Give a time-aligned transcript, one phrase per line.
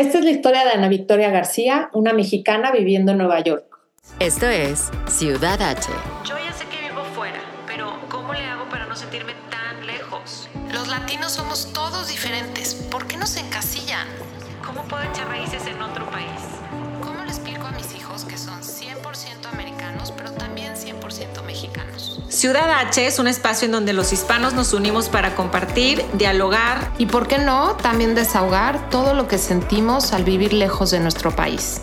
[0.00, 3.66] Esta es la historia de Ana Victoria García, una mexicana viviendo en Nueva York.
[4.18, 5.92] Esto es Ciudad H.
[6.24, 10.48] Yo ya sé que vivo fuera, pero ¿cómo le hago para no sentirme tan lejos?
[10.72, 12.74] Los latinos somos todos diferentes.
[12.90, 14.08] ¿Por qué nos encasillan?
[14.64, 16.49] ¿Cómo puedo echar raíces en otro país?
[22.40, 27.04] Ciudad H es un espacio en donde los hispanos nos unimos para compartir, dialogar Y
[27.04, 31.82] por qué no, también desahogar todo lo que sentimos al vivir lejos de nuestro país.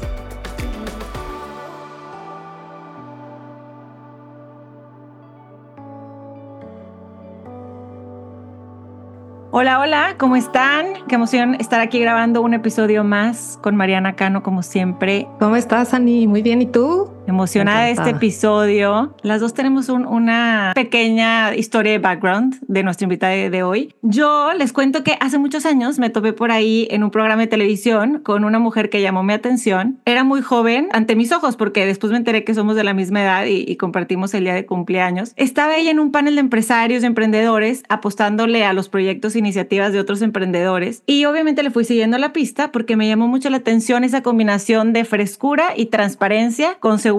[9.52, 11.06] Hola, hola, ¿cómo están?
[11.08, 15.28] Qué emoción estar aquí grabando un episodio más con Mariana Cano, como siempre.
[15.40, 16.26] ¿Cómo estás, Ani?
[16.26, 17.16] Muy bien, ¿y tú?
[17.28, 19.14] Emocionada de este episodio.
[19.22, 23.94] Las dos tenemos un- una pequeña historia de background de nuestra invitada de, de hoy.
[24.02, 27.48] Yo les cuento que hace muchos años me topé por ahí en un programa de
[27.48, 30.00] televisión con una mujer que llamó mi atención.
[30.06, 33.22] Era muy joven ante mis ojos porque después me enteré que somos de la misma
[33.22, 35.34] edad y, y compartimos el día de cumpleaños.
[35.36, 39.92] Estaba ella en un panel de empresarios, de emprendedores, apostándole a los proyectos e iniciativas
[39.92, 41.04] de otros emprendedores.
[41.06, 44.94] Y obviamente le fui siguiendo la pista porque me llamó mucho la atención esa combinación
[44.94, 47.17] de frescura y transparencia con seguridad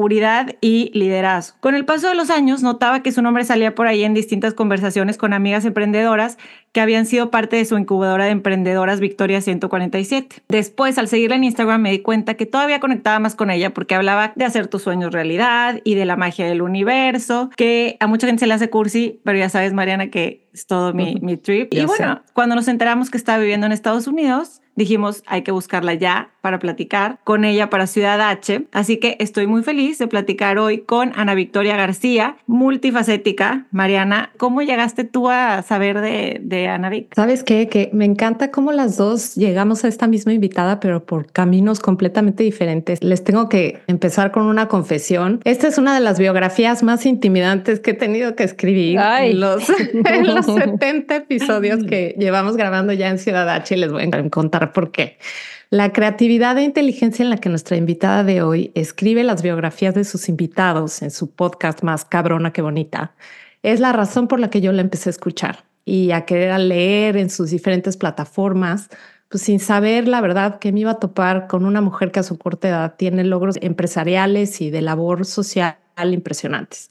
[0.60, 1.56] y liderazgo.
[1.60, 4.54] Con el paso de los años notaba que su nombre salía por ahí en distintas
[4.54, 6.38] conversaciones con amigas emprendedoras
[6.78, 10.44] que habían sido parte de su incubadora de emprendedoras Victoria 147.
[10.48, 13.96] Después, al seguirla en Instagram, me di cuenta que todavía conectaba más con ella porque
[13.96, 18.28] hablaba de hacer tus sueños realidad y de la magia del universo, que a mucha
[18.28, 21.74] gente se le hace cursi, pero ya sabes, Mariana, que es todo mi, mi trip.
[21.74, 22.32] Ya y bueno, sé.
[22.32, 26.60] cuando nos enteramos que estaba viviendo en Estados Unidos, dijimos, hay que buscarla ya para
[26.60, 28.66] platicar con ella para Ciudad H.
[28.72, 33.66] Así que estoy muy feliz de platicar hoy con Ana Victoria García, multifacética.
[33.72, 37.14] Mariana, ¿cómo llegaste tú a saber de, de Ana Vic?
[37.14, 37.68] ¿Sabes qué?
[37.68, 42.42] Que me encanta cómo las dos llegamos a esta misma invitada, pero por caminos completamente
[42.42, 43.02] diferentes.
[43.02, 45.40] Les tengo que empezar con una confesión.
[45.44, 49.32] Esta es una de las biografías más intimidantes que he tenido que escribir Ay.
[49.32, 50.46] en los, en los
[50.78, 53.74] 70 episodios que llevamos grabando ya en Ciudad H.
[53.74, 55.18] y Les voy a contar por qué.
[55.70, 60.04] La creatividad e inteligencia en la que nuestra invitada de hoy escribe las biografías de
[60.04, 63.12] sus invitados en su podcast más cabrona que bonita
[63.62, 67.16] es la razón por la que yo la empecé a escuchar y a querer leer
[67.16, 68.90] en sus diferentes plataformas,
[69.28, 72.22] pues sin saber la verdad que me iba a topar con una mujer que a
[72.22, 76.90] su corta edad tiene logros empresariales y de labor social impresionantes.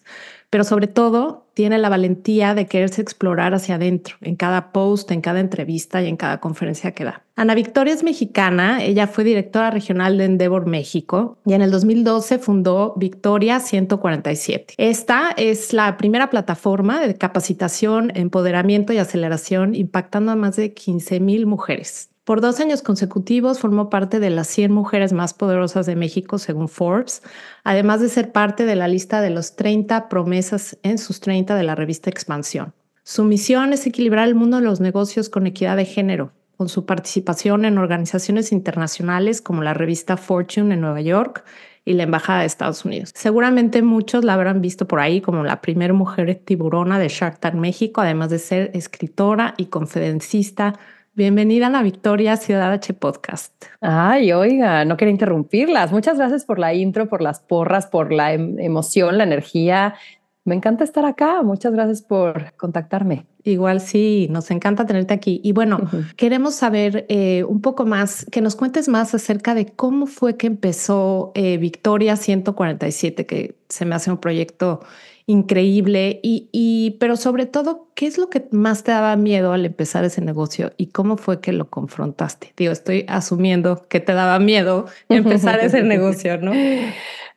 [0.50, 5.22] Pero sobre todo tiene la valentía de quererse explorar hacia adentro en cada post, en
[5.22, 7.26] cada entrevista y en cada conferencia que da.
[7.36, 12.40] Ana Victoria es mexicana, ella fue directora regional de Endeavor México y en el 2012
[12.40, 14.76] fundó Victoria 147.
[14.78, 21.20] Esta es la primera plataforma de capacitación, empoderamiento y aceleración impactando a más de 15
[21.20, 22.10] mil mujeres.
[22.28, 26.68] Por dos años consecutivos formó parte de las 100 mujeres más poderosas de México según
[26.68, 27.24] Forbes,
[27.64, 31.64] además de ser parte de la lista de los 30 promesas en sus 30 de
[31.64, 32.74] la revista Expansión.
[33.06, 36.86] Su misión es equilibrar el mundo de los negocios con equidad de género, con su
[36.86, 41.46] participación en organizaciones internacionales como la revista Fortune en Nueva York
[41.86, 43.12] y la Embajada de Estados Unidos.
[43.16, 47.54] Seguramente muchos la habrán visto por ahí como la primera mujer tiburona de Shark Tank
[47.54, 50.78] México, además de ser escritora y conferencista.
[51.18, 53.52] Bienvenida a la Victoria Ciudad H Podcast.
[53.82, 55.92] Ay, oiga, no quería interrumpirlas.
[55.92, 59.96] Muchas gracias por la intro, por las porras, por la em- emoción, la energía.
[60.44, 61.42] Me encanta estar acá.
[61.42, 63.26] Muchas gracias por contactarme.
[63.44, 65.42] Igual sí, nos encanta tenerte aquí.
[65.44, 65.80] Y bueno,
[66.18, 70.46] queremos saber eh, un poco más, que nos cuentes más acerca de cómo fue que
[70.46, 74.82] empezó eh, Victoria 147, que se me hace un proyecto
[75.28, 76.20] increíble.
[76.24, 80.04] Y, y, pero sobre todo, ¿qué es lo que más te daba miedo al empezar
[80.06, 82.54] ese negocio y cómo fue que lo confrontaste?
[82.58, 86.54] Digo, estoy asumiendo que te daba miedo empezar ese negocio, ¿no?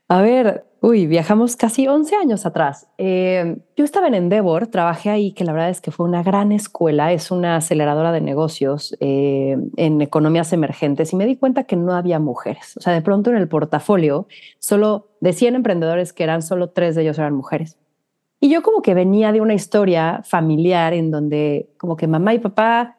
[0.09, 2.89] A ver, uy, viajamos casi 11 años atrás.
[2.99, 6.53] Eh, yo estaba en Endeavor, trabajé ahí, que la verdad es que fue una gran
[6.53, 11.77] escuela, es una aceleradora de negocios eh, en economías emergentes y me di cuenta que
[11.77, 12.77] no había mujeres.
[12.77, 14.27] O sea, de pronto en el portafolio,
[14.59, 17.79] solo de 100 emprendedores que eran, solo tres de ellos eran mujeres.
[18.41, 22.39] Y yo como que venía de una historia familiar en donde como que mamá y
[22.39, 22.97] papá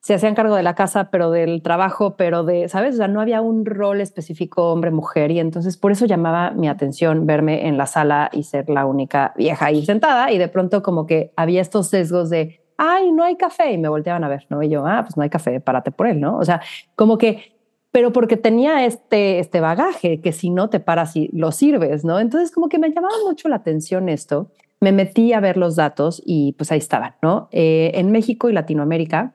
[0.00, 2.94] se hacían cargo de la casa, pero del trabajo, pero de, ¿sabes?
[2.94, 7.26] O sea, no había un rol específico hombre-mujer y entonces por eso llamaba mi atención
[7.26, 11.06] verme en la sala y ser la única vieja ahí sentada y de pronto como
[11.06, 14.62] que había estos sesgos de, ay, no hay café y me volteaban a ver, ¿no?
[14.62, 16.38] Y yo, ah, pues no hay café, párate por él, ¿no?
[16.38, 16.62] O sea,
[16.94, 17.58] como que,
[17.90, 22.20] pero porque tenía este, este bagaje que si no te paras y lo sirves, ¿no?
[22.20, 24.52] Entonces como que me llamaba mucho la atención esto.
[24.80, 27.48] Me metí a ver los datos y pues ahí estaban, ¿no?
[27.52, 29.34] Eh, en México y Latinoamérica,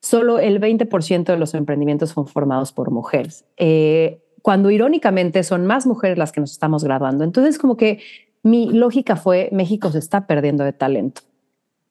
[0.00, 3.44] solo el 20% de los emprendimientos son formados por mujeres.
[3.56, 7.24] Eh, cuando irónicamente son más mujeres las que nos estamos graduando.
[7.24, 7.98] Entonces, como que
[8.42, 11.22] mi lógica fue, México se está perdiendo de talento.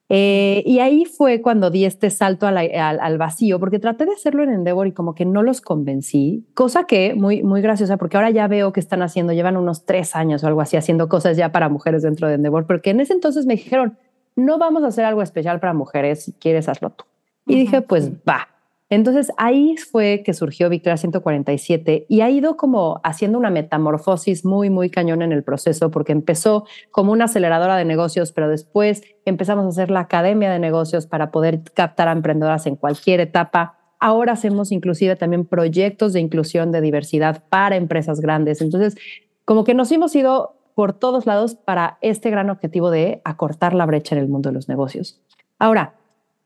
[0.08, 4.44] Eh, y ahí fue cuando di este salto al, al, vacío, porque traté de hacerlo
[4.44, 8.30] en Endeavor y como que no los convencí, cosa que muy, muy graciosa, porque ahora
[8.30, 11.50] ya veo que están haciendo, llevan unos tres años o algo así, haciendo cosas ya
[11.50, 13.98] para mujeres dentro de Endeavor, porque en ese entonces me dijeron,
[14.36, 17.04] no vamos a hacer algo especial para mujeres, si quieres hazlo tú.
[17.46, 18.48] Y dije, pues va.
[18.88, 24.70] Entonces ahí fue que surgió Victoria 147 y ha ido como haciendo una metamorfosis muy,
[24.70, 29.64] muy cañón en el proceso porque empezó como una aceleradora de negocios, pero después empezamos
[29.64, 33.76] a hacer la academia de negocios para poder captar a emprendedoras en cualquier etapa.
[33.98, 38.60] Ahora hacemos inclusive también proyectos de inclusión de diversidad para empresas grandes.
[38.60, 38.96] Entonces,
[39.44, 43.86] como que nos hemos ido por todos lados para este gran objetivo de acortar la
[43.86, 45.20] brecha en el mundo de los negocios.
[45.58, 45.95] Ahora,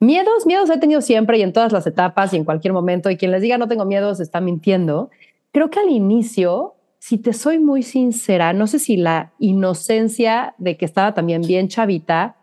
[0.00, 3.10] Miedos, miedos he tenido siempre y en todas las etapas y en cualquier momento.
[3.10, 5.10] Y quien les diga no tengo miedos está mintiendo.
[5.52, 10.78] Creo que al inicio, si te soy muy sincera, no sé si la inocencia de
[10.78, 12.36] que estaba también bien chavita.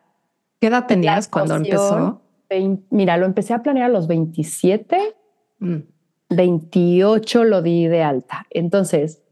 [0.59, 2.21] ¿Qué edad tenías cuando empezó?
[2.91, 5.15] mira, lo empecé a planear a los 27,
[6.29, 7.43] 28 mm.
[7.43, 8.45] lo di de alta.
[8.51, 9.23] Entonces,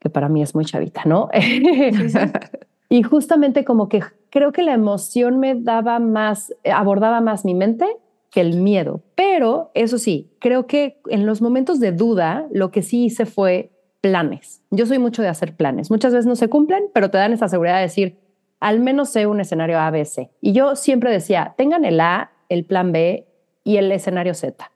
[0.00, 1.30] que para mí es muy chavita, ¿no?
[2.92, 7.54] y justamente como que creo que la emoción me daba más, eh, abordaba más mi
[7.54, 7.86] mente
[8.30, 9.02] que el miedo.
[9.14, 13.70] Pero eso sí, creo que en los momentos de duda, lo que sí hice fue
[14.02, 14.60] planes.
[14.70, 15.90] Yo soy mucho de hacer planes.
[15.90, 18.18] Muchas veces no se cumplen, pero te dan esa seguridad de decir,
[18.60, 20.30] al menos sé un escenario A, B, C.
[20.42, 23.26] Y yo siempre decía, tengan el A, el plan B
[23.64, 24.70] y el escenario Z.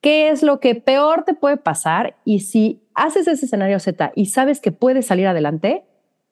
[0.00, 2.16] ¿Qué es lo que peor te puede pasar?
[2.24, 5.84] Y si haces ese escenario Z y sabes que puedes salir adelante,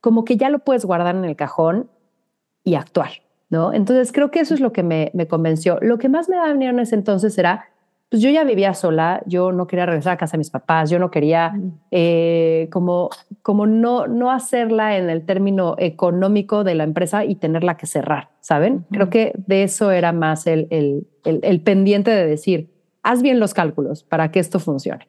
[0.06, 1.90] como que ya lo puedes guardar en el cajón
[2.62, 3.10] y actuar,
[3.50, 3.72] ¿no?
[3.72, 5.80] Entonces creo que eso es lo que me, convenció.
[5.82, 7.70] Lo que más me daba miedo en ese entonces era,
[8.08, 11.00] pues yo ya vivía sola, yo no quería regresar a casa de mis papás, yo
[11.00, 11.58] no quería
[11.90, 13.10] eh, como,
[13.42, 18.30] como no, no hacerla en el término económico de la empresa y tenerla que cerrar,
[18.38, 18.86] ¿saben?
[18.92, 22.70] Creo que de eso era más el, el, el, pendiente de decir,
[23.02, 25.08] haz bien los cálculos para que esto funcione.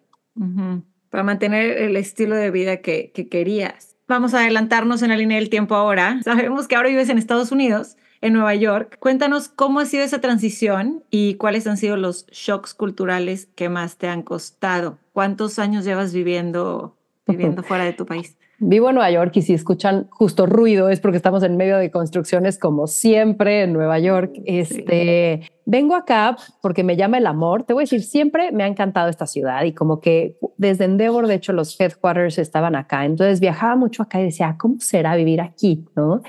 [1.12, 3.97] Para mantener el estilo de vida que, que querías.
[4.08, 6.22] Vamos a adelantarnos en la línea del tiempo ahora.
[6.24, 8.98] Sabemos que ahora vives en Estados Unidos, en Nueva York.
[9.00, 13.98] Cuéntanos cómo ha sido esa transición y cuáles han sido los shocks culturales que más
[13.98, 14.98] te han costado.
[15.12, 16.96] ¿Cuántos años llevas viviendo,
[17.28, 18.38] viviendo fuera de tu país?
[18.60, 21.92] Vivo en Nueva York y si escuchan justo ruido es porque estamos en medio de
[21.92, 24.34] construcciones como siempre en Nueva York.
[24.46, 27.64] Este, vengo acá porque me llama el amor.
[27.64, 31.28] Te voy a decir, siempre me ha encantado esta ciudad y como que desde Endeavor,
[31.28, 33.06] de hecho, los headquarters estaban acá.
[33.06, 35.86] Entonces viajaba mucho acá y decía, ¿cómo será vivir aquí?
[35.96, 36.24] ¿No?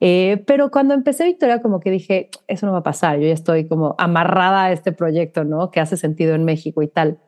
[0.00, 3.20] Eh, pero cuando empecé Victoria, como que dije, eso no va a pasar.
[3.20, 5.70] Yo ya estoy como amarrada a este proyecto, ¿no?
[5.70, 7.18] Que hace sentido en México y tal.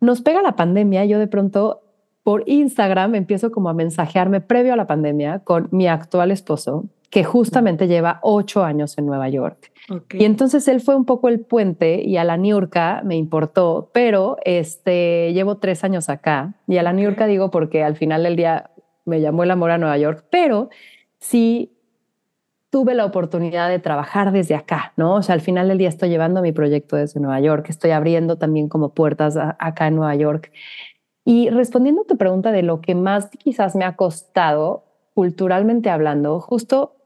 [0.00, 1.06] Nos pega la pandemia.
[1.06, 1.87] Yo de pronto
[2.28, 7.24] por Instagram empiezo como a mensajearme previo a la pandemia con mi actual esposo, que
[7.24, 9.72] justamente lleva ocho años en Nueva York.
[10.12, 14.36] Y entonces él fue un poco el puente y a la Niurka me importó, pero
[14.44, 18.72] este, llevo tres años acá y a la Niurka digo porque al final del día
[19.06, 20.68] me llamó el amor a Nueva York, pero
[21.20, 21.72] sí
[22.68, 25.14] tuve la oportunidad de trabajar desde acá, ¿no?
[25.14, 28.36] O sea, al final del día estoy llevando mi proyecto desde Nueva York, estoy abriendo
[28.36, 30.52] también como puertas acá en Nueva York.
[31.28, 36.40] Y respondiendo a tu pregunta de lo que más quizás me ha costado culturalmente hablando,
[36.40, 36.96] justo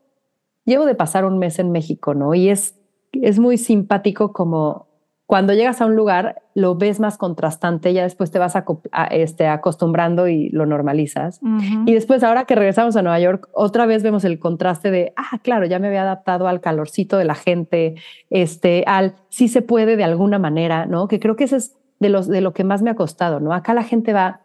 [0.65, 2.33] llevo de pasar un mes en México, ¿no?
[2.33, 2.79] Y es,
[3.11, 4.87] es muy simpático como
[5.27, 8.65] cuando llegas a un lugar lo ves más contrastante, ya después te vas a,
[9.11, 11.41] este, acostumbrando y lo normalizas.
[11.87, 15.41] Y después, ahora que regresamos a Nueva York, otra vez vemos el contraste de, ah,
[15.43, 17.97] claro, ya me había adaptado al calorcito de la gente,
[18.31, 21.09] este, al sí se puede de alguna manera, ¿no?
[21.09, 23.55] Que creo que ese es de, los, de lo que más me ha costado, ¿no?
[23.55, 24.43] Acá la gente va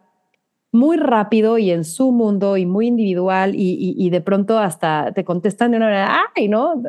[0.72, 5.70] muy rápido y en su mundo y muy individual y, de pronto hasta te contestan
[5.70, 6.82] de una manera, ay, ¿no?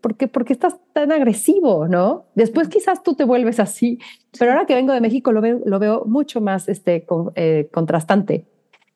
[0.00, 2.26] ¿Por qué, estás tan agresivo, no?
[2.34, 3.98] Después quizás tú te vuelves así,
[4.38, 8.46] pero ahora que vengo de México lo veo, lo veo mucho más este, eh, contrastante.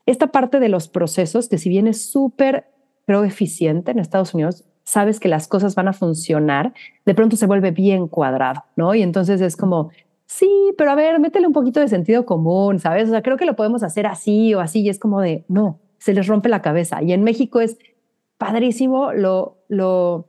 [0.07, 2.67] Esta parte de los procesos, que si bien es súper,
[3.07, 6.75] creo, eficiente en Estados Unidos, sabes que las cosas van a funcionar,
[7.07, 8.95] de pronto se vuelve bien cuadrado, ¿no?
[8.95, 9.91] Y entonces es como,
[10.31, 13.09] sí, pero a ver, métele un poquito de sentido común, ¿sabes?
[13.09, 15.81] O sea, creo que lo podemos hacer así o así y es como de, no,
[15.99, 17.03] se les rompe la cabeza.
[17.03, 17.79] Y en México es
[18.39, 20.29] padrísimo lo, lo,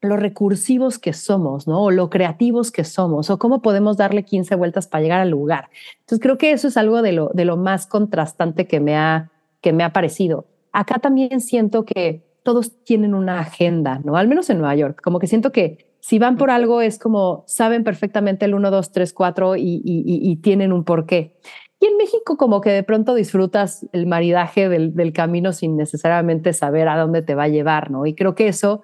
[0.00, 1.82] lo recursivos que somos, ¿no?
[1.82, 5.68] O lo creativos que somos, o cómo podemos darle 15 vueltas para llegar al lugar.
[6.00, 9.30] Entonces creo que eso es algo de lo, de lo más contrastante que me, ha,
[9.60, 10.46] que me ha parecido.
[10.72, 14.16] Acá también siento que todos tienen una agenda, ¿no?
[14.16, 17.44] Al menos en Nueva York, como que siento que si van por algo es como
[17.46, 21.36] saben perfectamente el 1, 2, 3, 4 y, y, tienen un porqué.
[21.78, 26.52] Y en México como que de pronto disfrutas el maridaje del, del, camino sin necesariamente
[26.54, 28.04] saber a dónde te va a llevar, ¿no?
[28.04, 28.82] Y creo que eso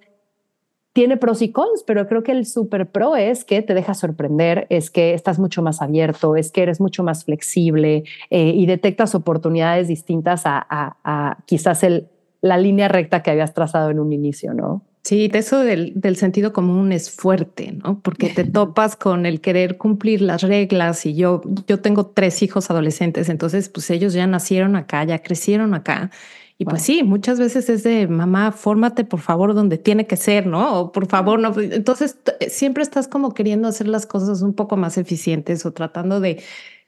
[0.92, 4.68] tiene pros y cons, pero creo que el super pro es que te deja sorprender,
[4.70, 9.16] es que estás mucho más abierto, es que eres mucho más flexible eh, y detectas
[9.16, 12.08] oportunidades distintas a, a, a quizás el,
[12.42, 14.84] la línea recta que habías trazado en un inicio, ¿no?
[15.08, 17.98] Sí, eso del, del, sentido común es fuerte, ¿no?
[18.00, 22.70] Porque te topas con el querer cumplir las reglas y yo, yo tengo tres hijos
[22.70, 26.10] adolescentes, entonces pues ellos ya nacieron acá, ya crecieron acá
[26.58, 30.46] y pues sí, muchas veces es de mamá, fórmate por favor donde tiene que ser,
[30.46, 30.78] ¿no?
[30.78, 31.58] O por favor, no.
[31.58, 32.18] Entonces
[32.50, 36.42] siempre estás como queriendo hacer las cosas un poco más eficientes o tratando de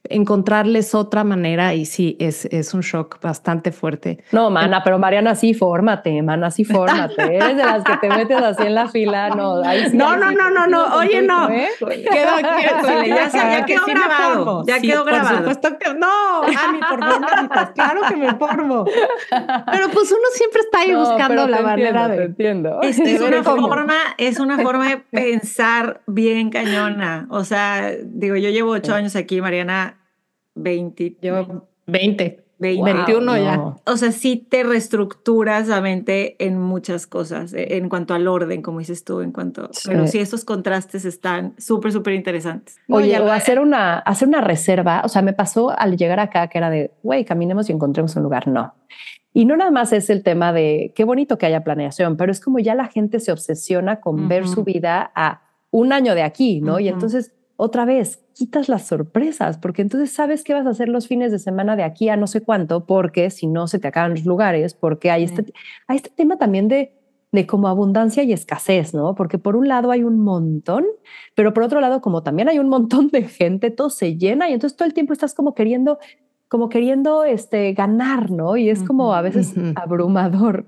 [0.04, 4.24] encontrarles otra manera y sí, es, es un shock bastante fuerte.
[4.32, 7.22] No, mana, pero Mariana, sí, fórmate, mana, sí, fórmate.
[7.36, 9.62] Eres de las que te metes así en la fila, no.
[9.92, 11.50] no, no, no, no, no, oye, no.
[11.50, 11.68] ¿eh?
[11.78, 12.40] Quedó,
[13.06, 14.64] ya, ya, quedó grabado.
[14.66, 15.28] Ya quedó grabado.
[15.28, 18.84] Por supuesto que no, Ani, por favor, claro que me formo.
[18.84, 22.24] Pero pues uno siempre está ahí buscando la manera de.
[22.24, 22.80] entiendo.
[22.82, 27.26] Es, es una forma, es una forma de pensar bien cañona.
[27.30, 29.89] O sea, digo, yo llevo ocho años aquí, Mariana
[30.54, 31.16] 20.
[31.20, 32.44] Llevo 20.
[32.60, 33.74] 21 ya.
[33.86, 38.60] O sea, sí te reestructuras la mente en muchas cosas, e, en cuanto al orden,
[38.60, 39.70] como dices tú, en cuanto...
[39.86, 42.78] Pero sí, esos contrastes están súper, súper interesantes.
[42.88, 46.58] Oye, o hacer una, hacer una reserva, o sea, me pasó al llegar acá que
[46.58, 48.46] era de, güey, caminemos y encontremos un lugar.
[48.46, 48.74] No.
[49.32, 52.40] Y no nada más es el tema de qué bonito que haya planeación, pero es
[52.40, 56.60] como ya la gente se obsesiona con ver su vida a un año de aquí,
[56.60, 56.80] ¿no?
[56.80, 61.06] Y entonces otra vez, quitas las sorpresas, porque entonces sabes qué vas a hacer los
[61.06, 64.12] fines de semana de aquí a no sé cuánto, porque si no se te acaban
[64.12, 65.52] los lugares, porque hay, este,
[65.86, 66.94] hay este tema también de,
[67.32, 69.14] de como abundancia y escasez, ¿no?
[69.14, 70.86] Porque por un lado hay un montón,
[71.34, 74.54] pero por otro lado, como también hay un montón de gente, todo se llena y
[74.54, 75.98] entonces todo el tiempo estás como queriendo,
[76.48, 78.56] como queriendo este, ganar, ¿no?
[78.56, 80.66] Y es como a veces abrumador.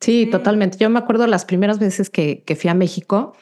[0.00, 0.78] Sí, totalmente.
[0.78, 3.34] Yo me acuerdo las primeras veces que, que fui a México,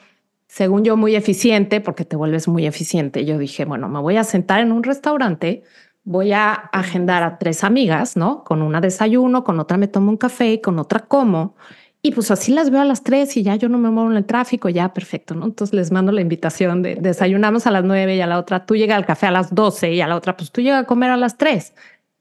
[0.49, 3.25] según yo, muy eficiente, porque te vuelves muy eficiente.
[3.25, 5.63] Yo dije, bueno, me voy a sentar en un restaurante,
[6.05, 8.45] voy a agendar a tres amigas, ¿no?
[8.45, 11.55] Con una desayuno, con otra me tomo un café con otra como.
[12.01, 14.17] Y pues así las veo a las tres y ya yo no me muevo en
[14.17, 15.45] el tráfico, ya perfecto, ¿no?
[15.45, 18.77] Entonces les mando la invitación de desayunamos a las nueve y a la otra tú
[18.77, 21.11] llega al café a las doce y a la otra pues tú llega a comer
[21.11, 21.75] a las tres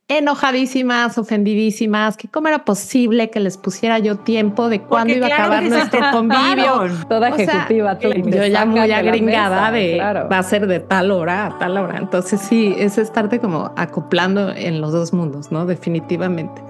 [0.09, 5.33] enojadísimas, ofendidísimas, que cómo era posible que les pusiera yo tiempo de cuándo iba a
[5.33, 6.87] acabar nuestro convivio.
[7.09, 7.97] Toda ejecutiva.
[7.99, 11.97] yo ya muy agringada de va a ser de tal hora a tal hora.
[11.97, 15.65] Entonces sí, es estarte como acoplando en los dos mundos, ¿no?
[15.65, 16.61] Definitivamente.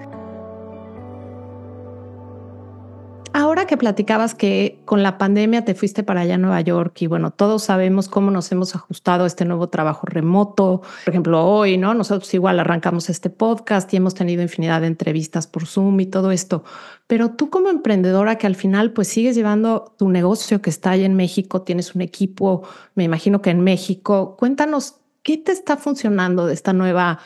[3.67, 7.31] Que platicabas que con la pandemia te fuiste para allá a Nueva York y bueno,
[7.31, 10.81] todos sabemos cómo nos hemos ajustado a este nuevo trabajo remoto.
[11.03, 11.93] Por ejemplo, hoy, ¿no?
[11.93, 16.31] Nosotros igual arrancamos este podcast y hemos tenido infinidad de entrevistas por Zoom y todo
[16.31, 16.63] esto.
[17.07, 21.03] Pero tú como emprendedora que al final pues sigues llevando tu negocio que está ahí
[21.03, 22.63] en México, tienes un equipo,
[22.95, 27.19] me imagino que en México, cuéntanos qué te está funcionando de esta nueva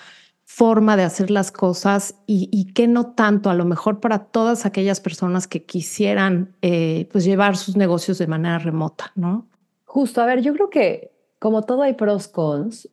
[0.54, 4.66] forma de hacer las cosas y, y que no tanto, a lo mejor para todas
[4.66, 9.48] aquellas personas que quisieran eh, pues llevar sus negocios de manera remota, ¿no?
[9.86, 12.90] Justo, a ver, yo creo que como todo hay pros, cons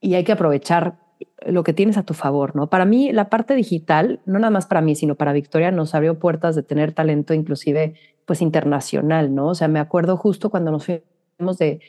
[0.00, 0.98] y hay que aprovechar
[1.46, 2.70] lo que tienes a tu favor, ¿no?
[2.70, 6.18] Para mí, la parte digital, no nada más para mí, sino para Victoria, nos abrió
[6.18, 7.94] puertas de tener talento inclusive
[8.24, 9.48] pues internacional, ¿no?
[9.48, 11.80] O sea, me acuerdo justo cuando nos fuimos de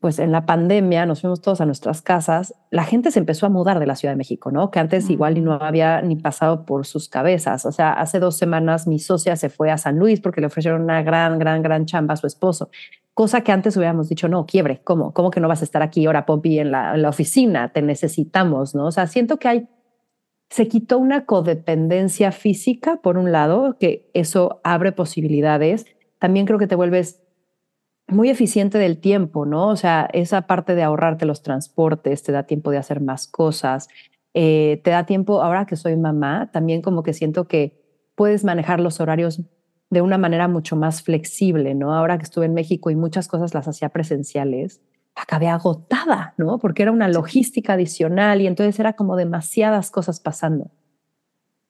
[0.00, 3.50] pues en la pandemia nos fuimos todos a nuestras casas, la gente se empezó a
[3.50, 4.70] mudar de la Ciudad de México, ¿no?
[4.70, 7.66] Que antes igual no había ni pasado por sus cabezas.
[7.66, 10.82] O sea, hace dos semanas mi socia se fue a San Luis porque le ofrecieron
[10.82, 12.70] una gran, gran, gran chamba a su esposo.
[13.12, 15.12] Cosa que antes hubiéramos dicho, no, quiebre, ¿cómo?
[15.12, 17.70] ¿Cómo que no vas a estar aquí ahora, Poppy, en la, en la oficina?
[17.70, 18.86] Te necesitamos, ¿no?
[18.86, 19.68] O sea, siento que hay,
[20.48, 25.84] se quitó una codependencia física, por un lado, que eso abre posibilidades.
[26.18, 27.20] También creo que te vuelves
[28.10, 29.68] muy eficiente del tiempo, ¿no?
[29.68, 33.88] O sea, esa parte de ahorrarte los transportes, te da tiempo de hacer más cosas,
[34.34, 37.80] eh, te da tiempo, ahora que soy mamá, también como que siento que
[38.14, 39.42] puedes manejar los horarios
[39.90, 41.94] de una manera mucho más flexible, ¿no?
[41.94, 44.80] Ahora que estuve en México y muchas cosas las hacía presenciales,
[45.16, 46.58] acabé agotada, ¿no?
[46.58, 50.70] Porque era una logística adicional y entonces era como demasiadas cosas pasando.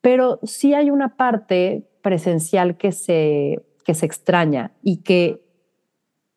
[0.02, 5.42] Pero sí hay una parte presencial que se, que se extraña y que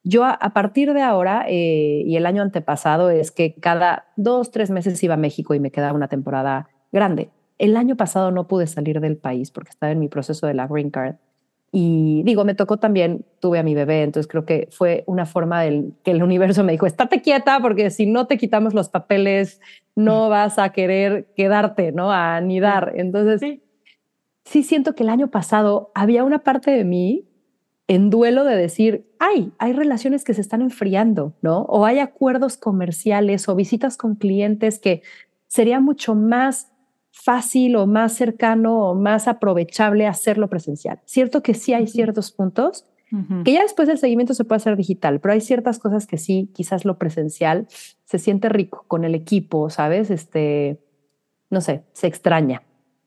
[0.03, 4.69] yo a, partir de ahora eh, y el año antepasado es que cada dos, tres
[4.69, 7.29] meses iba a México y me quedaba una temporada grande.
[7.57, 10.67] El año pasado no pude salir del país porque estaba en mi proceso de la
[10.67, 11.15] Green Card.
[11.72, 15.62] Y digo, me tocó también, tuve a mi bebé, entonces creo que fue una forma
[15.62, 19.62] del que el universo me dijo, estate quieta porque si no te quitamos los papeles,
[19.95, 22.12] no vas a querer quedarte, ¿no?
[22.12, 22.91] A anidar.
[22.95, 23.63] Entonces, sí.
[24.43, 27.25] sí siento que el año pasado había una parte de mí
[27.88, 31.63] en duelo de decir, ay, hay relaciones que se están enfriando, ¿no?
[31.63, 35.02] O hay acuerdos comerciales o visitas con clientes que
[35.48, 36.72] sería mucho más
[37.12, 41.00] fácil o más cercano o más aprovechable hacerlo presencial.
[41.06, 42.86] Cierto que sí hay ciertos puntos
[43.44, 46.50] que ya después del seguimiento se puede hacer digital, pero hay ciertas cosas que sí,
[46.52, 47.68] quizás lo presencial
[48.06, 50.10] se siente rico con el equipo, ¿sabes?
[50.10, 50.80] Este,
[51.52, 52.63] no sé, se extraña.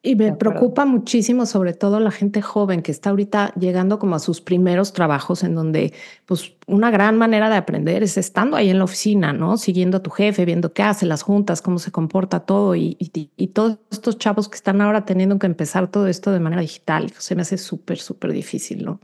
[0.06, 4.20] Y me preocupa muchísimo, sobre todo la gente joven que está ahorita llegando como a
[4.20, 5.92] sus primeros trabajos, en donde,
[6.26, 9.56] pues, una gran manera de aprender es estando ahí en la oficina, ¿no?
[9.56, 12.76] Siguiendo a tu jefe, viendo qué hace, las juntas, cómo se comporta todo.
[12.76, 16.62] Y, y, todos estos chavos que están ahora teniendo que empezar todo esto de manera
[16.62, 19.00] digital, se me hace súper, súper difícil, ¿no?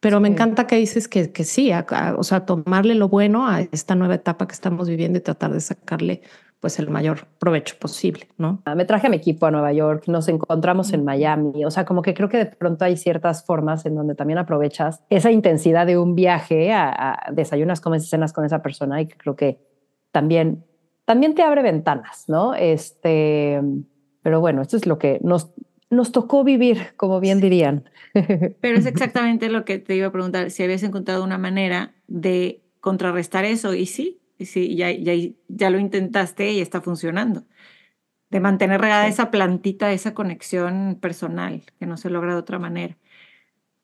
[0.00, 1.70] Pero me encanta que dices que, que sí,
[2.16, 5.60] o sea, tomarle lo bueno a esta nueva etapa que estamos viviendo y tratar de
[5.60, 6.22] sacarle
[6.60, 8.60] pues el mayor provecho posible, ¿no?
[8.66, 11.86] Ah, me traje a mi equipo a Nueva York, nos encontramos en Miami, o sea,
[11.86, 15.86] como que creo que de pronto hay ciertas formas en donde también aprovechas esa intensidad
[15.86, 19.58] de un viaje a, desayunas, comes, cenas con esa persona y creo que
[20.12, 20.64] también,
[21.06, 22.54] también te abre ventanas, ¿no?
[22.54, 23.60] Este,
[24.22, 25.50] pero bueno, esto es lo que nos,
[25.88, 27.84] nos tocó vivir, como bien dirían.
[28.60, 32.62] Pero es exactamente lo que te iba a preguntar, si habías encontrado una manera de
[32.80, 35.12] contrarrestar eso y sí, sí, ya, ya,
[35.48, 37.44] ya lo intentaste y está funcionando.
[38.30, 42.96] De mantener regada esa plantita, esa conexión personal, que no se logra de otra manera.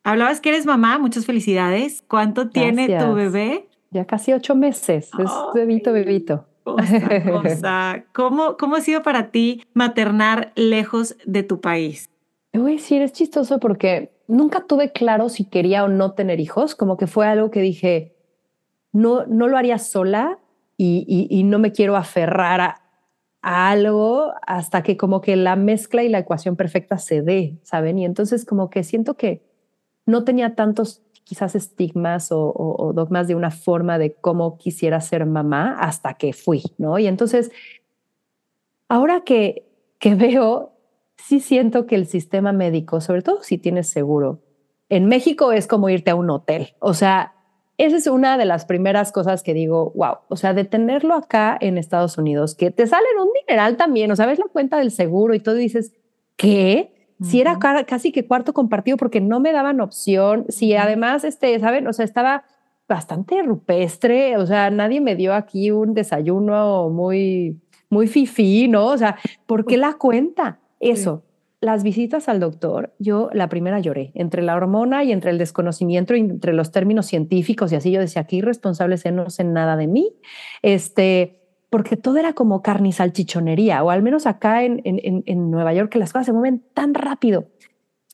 [0.04, 2.04] Hablabas que eres mamá, muchas felicidades.
[2.06, 3.68] ¿Cuánto tiene tu bebé?
[3.90, 6.46] Ya casi ocho meses, es bebito, bebito.
[8.12, 12.10] ¿Cómo, ¿Cómo ha sido para ti maternar lejos de tu país?
[12.50, 16.40] Te voy a decir, es chistoso porque nunca tuve claro si quería o no tener
[16.40, 18.16] hijos, como que fue algo que dije,
[18.92, 20.38] no, no lo haría sola,
[20.76, 22.82] y, no me quiero aferrar a,
[23.42, 27.98] algo hasta que como que la mezcla y la ecuación perfecta se dé, ¿saben?
[27.98, 29.42] Y entonces como que siento que
[30.04, 35.76] no tenía tantos quizás estigmas o, dogmas de una forma de cómo quisiera ser mamá
[35.78, 36.98] hasta que fui, ¿no?
[36.98, 37.52] Y entonces,
[38.88, 40.72] ahora que, que veo,
[41.16, 44.40] sí siento que el sistema médico, sobre todo si tienes seguro,
[44.88, 46.74] en México es como irte a un hotel.
[46.78, 47.35] O sea,
[47.78, 51.58] esa es una de las primeras cosas que digo, wow, o sea, de tenerlo acá
[51.60, 54.90] en Estados Unidos, que te salen un dineral también, o sea, ves la cuenta del
[54.90, 55.92] seguro y todo y dices,
[56.36, 56.92] ¿qué?
[57.22, 61.86] Si era casi que cuarto compartido porque no me daban opción, si además, este, ¿saben?
[61.86, 62.44] O sea, estaba
[62.88, 67.58] bastante rupestre, o sea, nadie me dio aquí un desayuno muy,
[67.88, 68.86] muy fifí, ¿no?
[68.88, 70.60] O sea, ¿por qué la cuenta?
[70.78, 71.22] Eso,
[71.60, 76.14] las visitas al doctor, yo la primera lloré, entre la hormona y entre el desconocimiento,
[76.14, 79.86] y entre los términos científicos y así, yo decía, aquí irresponsable no sé nada de
[79.86, 80.12] mí,
[80.62, 81.40] este,
[81.70, 85.72] porque todo era como carne y salchichonería, o al menos acá en, en, en Nueva
[85.72, 87.48] York, que las cosas se mueven tan rápido.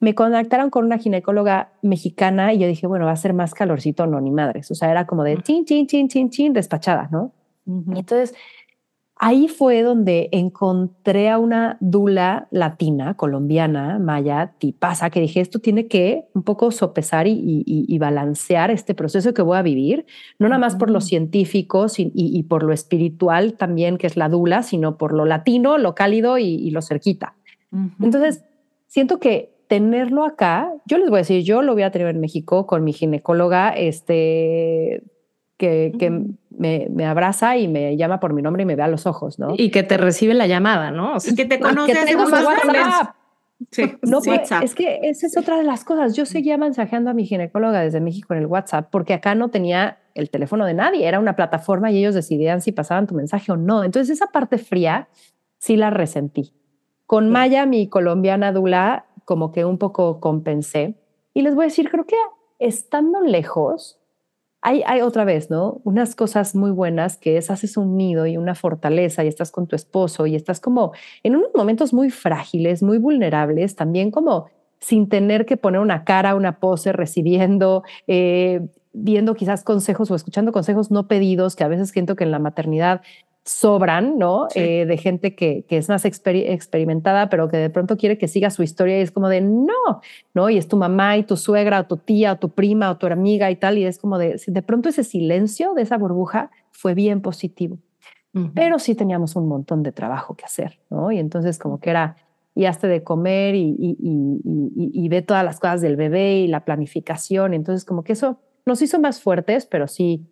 [0.01, 4.07] Me contactaron con una ginecóloga mexicana y yo dije, bueno, va a ser más calorcito,
[4.07, 4.69] no, ni madres.
[4.73, 7.33] O sea, era como de chin, chin, chin, chin, chin, despachada, ¿no?
[7.67, 8.35] Y entonces
[9.23, 15.87] ahí fue donde encontré a una dula latina, colombiana, maya, tipaza, que dije, esto tiene
[15.87, 20.07] que un poco sopesar y, balancear este proceso que voy a vivir,
[20.41, 24.65] no nada más por lo científico y, por lo espiritual también, que es la dula,
[24.65, 27.37] sino por lo latino, lo cálido y, lo cerquita.
[28.01, 28.43] Entonces,
[28.89, 32.19] siento que tenerlo acá, yo les voy a decir, yo lo voy a tener en
[32.19, 35.05] México con mi ginecóloga, este,
[35.62, 39.38] que, me, abraza y me llama por mi nombre y me ve a los ojos,
[39.38, 39.55] ¿no?
[39.57, 41.14] Y que te recibe la llamada, ¿no?
[41.14, 43.14] O sea, y que te conoce hace WhatsApp.
[43.70, 46.16] Sí, no, pues, es que esa es otra de las cosas.
[46.16, 49.98] Yo seguía mensajeando a mi ginecóloga desde México en el WhatsApp porque acá no tenía
[50.14, 53.57] el teléfono de nadie, era una plataforma y ellos decidían si pasaban tu mensaje o
[53.57, 53.85] no.
[53.85, 55.09] Entonces esa parte fría
[55.59, 56.53] sí la resentí.
[57.07, 60.96] Con Maya, mi colombiana Dula, como que un poco compensé.
[61.35, 62.16] Y les voy a decir, creo que
[62.59, 64.02] estando lejos,
[64.62, 65.81] hay, otra vez, ¿no?
[65.83, 69.66] Unas cosas muy buenas que es haces un nido y una fortaleza y estás con
[69.66, 70.92] tu esposo y estás como
[71.25, 74.46] en unos momentos muy frágiles, muy vulnerables, también como
[74.79, 78.61] sin tener que poner una cara, una pose, recibiendo, eh,
[78.92, 82.38] viendo quizás consejos o escuchando consejos no pedidos, que a veces siento que en la
[82.38, 83.03] maternidad
[83.45, 84.47] sobran, ¿no?
[84.55, 88.51] Eh, de gente que, que es más experimentada, pero que de pronto quiere que siga
[88.51, 90.01] su historia y es como de no,
[90.33, 90.49] ¿no?
[90.49, 93.07] Y es tu mamá y tu suegra o tu tía o tu prima o tu
[93.07, 96.95] amiga y tal, y es como de, de pronto ese silencio de esa burbuja fue
[96.95, 97.79] bien positivo.
[98.55, 101.13] Pero sí teníamos un montón de trabajo que hacer, ¿no?
[101.13, 102.17] Y entonces como que era
[102.55, 106.49] y hazte de comer y, y, y, y, ve todas las cosas del bebé y
[106.49, 107.55] la planificación.
[107.55, 110.27] Entonces, como que eso nos hizo más fuertes, pero sí,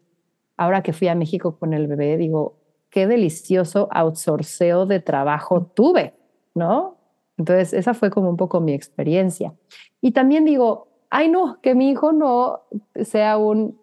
[0.57, 2.60] ahora que fui a México con el bebé, digo,
[2.91, 6.15] qué delicioso outsourceo de trabajo tuve,
[6.55, 6.99] ¿no?
[7.39, 9.55] Entonces, esa fue como un poco mi experiencia.
[10.01, 12.61] Y también digo, ay no, que mi hijo no
[13.03, 13.79] sea un,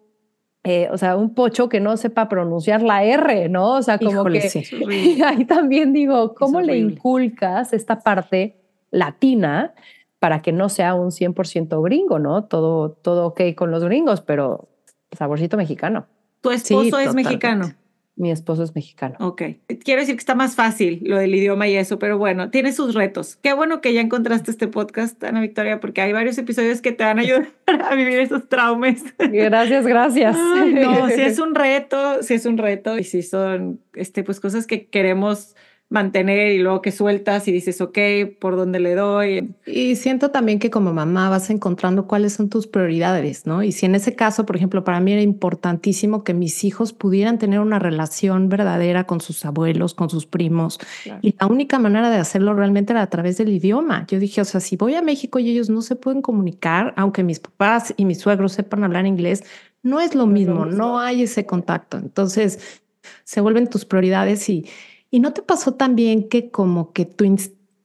[0.64, 3.74] eh, o sea, un pocho que no sepa pronunciar la R, ¿no?
[3.74, 4.40] O sea, como que
[5.26, 9.74] ahí también digo, ¿cómo le inculcas esta parte latina
[10.18, 12.44] para que no sea un 100% gringo, ¿no?
[12.44, 14.68] Todo, todo ok con los gringos, pero
[15.12, 16.06] saborcito mexicano.
[16.40, 17.72] Tu esposo es mexicano.
[18.18, 19.14] Mi esposo es mexicano.
[19.20, 19.42] Ok.
[19.84, 22.94] Quiero decir que está más fácil lo del idioma y eso, pero bueno, tiene sus
[22.94, 23.36] retos.
[23.36, 27.04] Qué bueno que ya encontraste este podcast, Ana Victoria, porque hay varios episodios que te
[27.04, 27.48] van a ayudar
[27.88, 29.04] a vivir esos traumas.
[29.18, 30.36] Gracias, gracias.
[30.36, 34.66] no, sí es un reto, sí es un reto y sí son este, pues, cosas
[34.66, 35.54] que queremos
[35.90, 37.98] mantener y luego que sueltas y dices, ok,
[38.38, 39.54] ¿por dónde le doy?
[39.66, 43.62] Y siento también que como mamá vas encontrando cuáles son tus prioridades, ¿no?
[43.62, 47.38] Y si en ese caso, por ejemplo, para mí era importantísimo que mis hijos pudieran
[47.38, 50.78] tener una relación verdadera con sus abuelos, con sus primos,
[51.22, 54.06] y la única manera de hacerlo realmente era a través del idioma.
[54.08, 57.22] Yo dije, o sea, si voy a México y ellos no se pueden comunicar, aunque
[57.22, 59.42] mis papás y mis suegros sepan hablar inglés,
[59.82, 61.96] no es lo mismo, no hay ese contacto.
[61.96, 62.82] Entonces,
[63.24, 64.66] se vuelven tus prioridades y
[65.10, 67.24] ¿Y no te pasó también que como que tú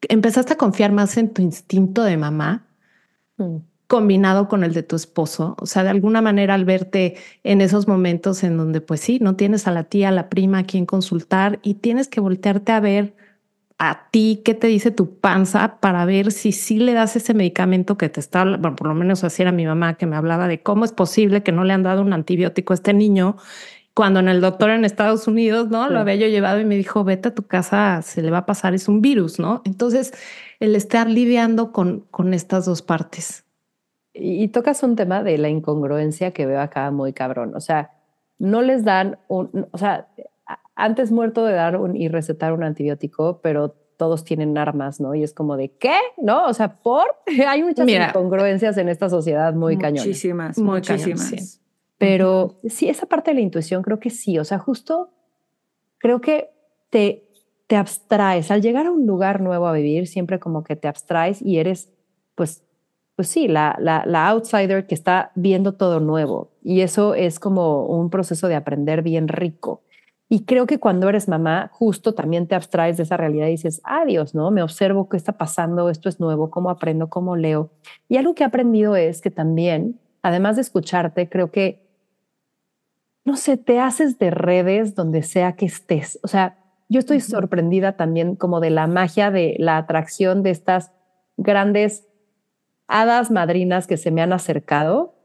[0.10, 2.66] empezaste a confiar más en tu instinto de mamá
[3.38, 3.58] mm.
[3.88, 5.56] combinado con el de tu esposo?
[5.60, 9.36] O sea, de alguna manera al verte en esos momentos en donde pues sí, no
[9.36, 12.80] tienes a la tía, a la prima a quien consultar y tienes que voltearte a
[12.80, 13.14] ver
[13.80, 17.98] a ti qué te dice tu panza para ver si sí le das ese medicamento
[17.98, 20.62] que te está, bueno, por lo menos así era mi mamá que me hablaba de
[20.62, 23.38] cómo es posible que no le han dado un antibiótico a este niño
[23.94, 25.90] cuando en el doctor en Estados Unidos, ¿no?
[25.90, 28.46] Lo había yo llevado y me dijo, vete a tu casa, se le va a
[28.46, 29.62] pasar, es un virus, ¿no?
[29.66, 30.14] Entonces,
[30.60, 33.46] el estar lidiando con, con estas dos partes.
[34.14, 37.56] Y, tocas un tema de la incongruencia que veo acá muy cabrón.
[37.56, 37.92] O sea,
[38.38, 40.08] no les dan un, o sea,
[40.76, 45.16] antes muerto de dar un, y recetar un antibiótico, pero todos tienen armas, ¿no?
[45.16, 45.98] Y es como de, ¿qué?
[46.18, 46.46] ¿No?
[46.46, 47.06] O sea, ¿por?
[47.48, 50.06] Hay muchas incongruencias en esta sociedad muy cañonas.
[50.06, 51.62] Muchísimas, muchísimas.
[52.04, 55.12] Pero sí, esa parte de la intuición creo que sí, o sea, justo
[56.00, 56.50] creo que
[56.89, 57.30] te,
[57.68, 58.52] te abstraes.
[58.52, 61.89] Al llegar a un lugar nuevo a vivir, siempre como que te abstraes y eres,
[62.36, 62.62] pues,
[63.16, 66.52] pues sí, la, la, la outsider que está viendo todo nuevo.
[66.62, 69.82] Y eso es como un proceso de aprender bien rico.
[70.28, 73.80] Y creo que cuando eres mamá, justo también te abstraes de esa realidad y dices,
[73.86, 74.52] adiós, ¿no?
[74.52, 77.70] Me observo qué está pasando, esto es nuevo, cómo aprendo, cómo leo.
[78.10, 81.83] Y algo que he aprendido es que también, además de escucharte, creo que
[83.26, 86.20] no sé, te haces de redes donde sea que estés.
[86.24, 86.58] O sea,
[86.90, 90.92] yo estoy sorprendida también como de la magia de la atracción de estas
[91.38, 92.08] grandes
[92.88, 95.16] hadas madrinas que se me han acercado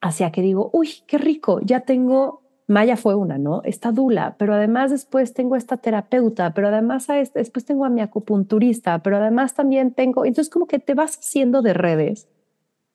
[0.00, 3.62] hacia que digo, uy, qué rico, ya tengo, Maya fue una, ¿no?
[3.64, 7.90] Esta dula, pero además después tengo esta terapeuta, pero además a este, después tengo a
[7.90, 12.28] mi acupunturista, pero además también tengo, entonces como que te vas haciendo de redes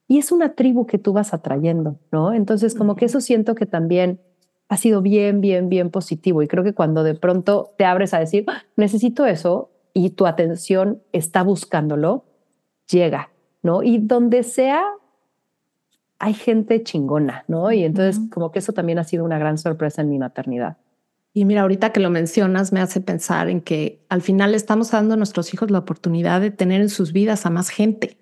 [0.06, 2.32] y es una tribu que tú vas atrayendo, ¿no?
[2.32, 4.20] Entonces como que eso siento que también
[4.68, 6.42] ha sido bien, bien, bien positivo.
[6.42, 10.26] Y creo que cuando de pronto te abres a decir, ah, necesito eso, y tu
[10.26, 12.24] atención está buscándolo,
[12.90, 13.30] llega,
[13.62, 13.82] ¿no?
[13.82, 14.84] Y donde sea,
[16.18, 17.72] hay gente chingona, ¿no?
[17.72, 20.76] Y entonces como que eso también ha sido una gran sorpresa en mi maternidad.
[21.32, 25.14] Y mira, ahorita que lo mencionas, me hace pensar en que al final estamos dando
[25.14, 28.16] a nuestros hijos la oportunidad de tener en sus vidas a más gente.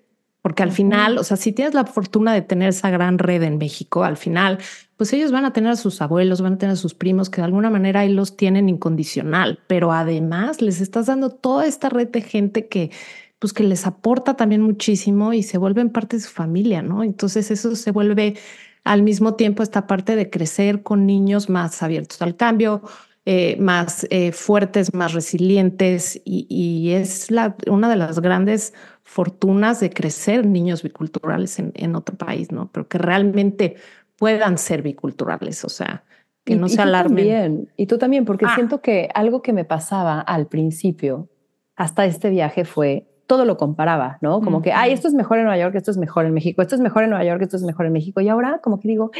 [0.47, 3.57] Porque al final, o sea, si tienes la fortuna de tener esa gran red en
[3.57, 4.59] México, al final,
[4.95, 7.41] pues ellos van a tener a sus abuelos, van a tener a sus primos, que
[7.41, 12.07] de alguna manera ahí los tienen incondicional, pero además les estás dando toda esta red
[12.07, 12.91] de gente que,
[13.39, 17.03] pues que les aporta también muchísimo y se vuelven parte de su familia, ¿no?
[17.03, 18.37] Entonces eso se vuelve
[18.85, 22.83] al mismo tiempo esta parte de crecer con niños más abiertos al cambio,
[23.29, 29.89] eh, más eh, fuertes, más resilientes y, es la, una de las grandes fortunas de
[29.89, 32.69] crecer niños biculturales en, otro país, ¿no?
[32.71, 33.75] Pero que realmente
[34.15, 36.05] puedan ser biculturales, o sea,
[36.45, 37.17] que no se alarmen.
[37.17, 38.55] Y tú también, y tú también porque ah.
[38.55, 41.27] siento que algo que me pasaba al principio,
[41.75, 44.39] hasta este viaje, fue todo lo comparaba, ¿no?
[44.39, 46.75] Como que, ay, esto es mejor en Nueva York, esto es mejor en México, esto
[46.75, 48.21] es mejor en Nueva York, esto es mejor en México.
[48.21, 49.11] Y ahora como que digo,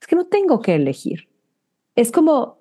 [0.00, 1.28] es que no tengo que elegir.
[1.96, 2.59] Es como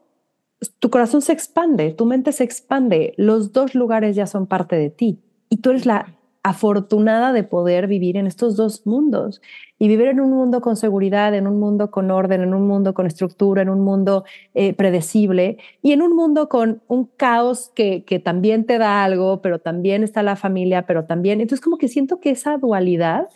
[0.79, 4.89] tu corazón se expande, tu mente se expande, los dos lugares ya son parte de
[4.89, 5.19] ti.
[5.49, 9.41] Y tú eres la afortunada de poder vivir en estos dos mundos
[9.77, 12.93] y vivir en un mundo con seguridad, en un mundo con orden, en un mundo
[12.93, 18.03] con estructura, en un mundo eh, predecible y en un mundo con un caos que,
[18.05, 21.87] que también te da algo, pero también está la familia, pero también, entonces como que
[21.87, 23.27] siento que esa dualidad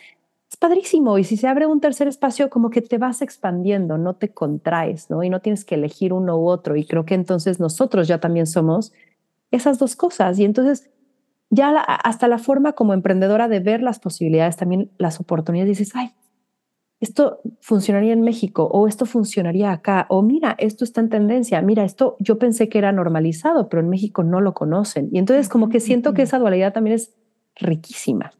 [0.64, 4.30] padrísimo y si se abre un tercer espacio como que te vas expandiendo, no te
[4.30, 5.22] contraes, ¿no?
[5.22, 8.46] Y no tienes que elegir uno u otro y creo que entonces nosotros ya también
[8.46, 8.90] somos
[9.50, 10.90] esas dos cosas y entonces
[11.50, 16.14] ya hasta la forma como emprendedora de ver las posibilidades, también las oportunidades, dices, ay,
[16.98, 21.84] esto funcionaría en México o esto funcionaría acá o mira, esto está en tendencia, mira,
[21.84, 25.10] esto yo pensé que era normalizado, pero en México no lo conocen.
[25.12, 27.12] Y entonces como que siento que esa dualidad también es
[27.54, 28.32] riquísima.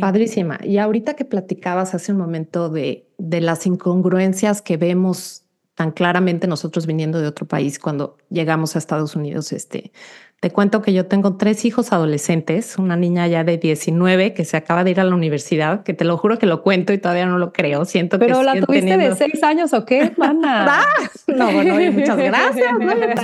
[0.00, 0.58] Padrísima.
[0.62, 6.46] Y ahorita que platicabas hace un momento de, de las incongruencias que vemos tan claramente
[6.46, 9.92] nosotros viniendo de otro país cuando llegamos a Estados Unidos, este,
[10.40, 14.58] te cuento que yo tengo tres hijos adolescentes, una niña ya de 19 que se
[14.58, 17.24] acaba de ir a la universidad, que te lo juro que lo cuento y todavía
[17.24, 17.86] no lo creo.
[17.86, 20.66] Siento Pero que la tuviste de seis años o qué, mana?
[20.68, 22.70] Ah, no, bueno, muchas gracias.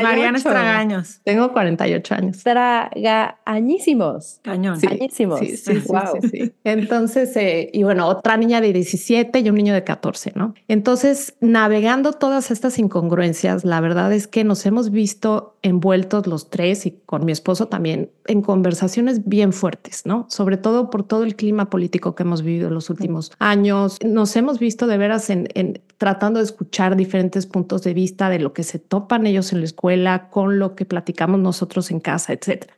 [0.03, 1.21] Mariana Estragaños.
[1.23, 2.43] Tengo 48 años.
[2.43, 4.41] Tragañísimos.
[4.43, 4.81] Cañón.
[4.81, 5.39] Sí, Añísimos.
[5.41, 6.19] Sí, sí, sí, wow.
[6.23, 6.53] sí, sí.
[6.65, 10.55] Entonces, eh, y bueno, otra niña de 17 y un niño de 14, ¿no?
[10.67, 16.87] Entonces, navegando todas estas incongruencias, la verdad es que nos hemos visto envueltos los tres
[16.87, 20.27] y con mi esposo también en conversaciones bien fuertes, ¿no?
[20.29, 23.99] Sobre todo por todo el clima político que hemos vivido en los últimos años.
[24.05, 28.39] Nos hemos visto de veras en, en tratando de escuchar diferentes puntos de vista de
[28.39, 32.33] lo que se topan ellos en la escuela con lo que platicamos nosotros en casa,
[32.33, 32.75] etcétera.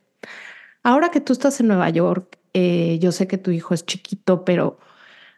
[0.83, 4.45] Ahora que tú estás en Nueva York, eh, yo sé que tu hijo es chiquito,
[4.45, 4.77] pero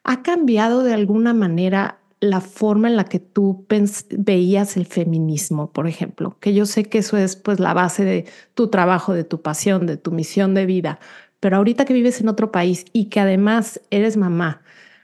[0.04, 3.65] ¿ha cambiado de alguna manera la forma en la que tú
[4.12, 6.38] veías el feminismo, por ejemplo?
[6.39, 9.86] Que yo sé que eso es pues la base de tu trabajo, de tu pasión,
[9.86, 10.99] de tu misión de vida,
[11.39, 14.62] pero ahorita que vives en otro país y que además eres mamá,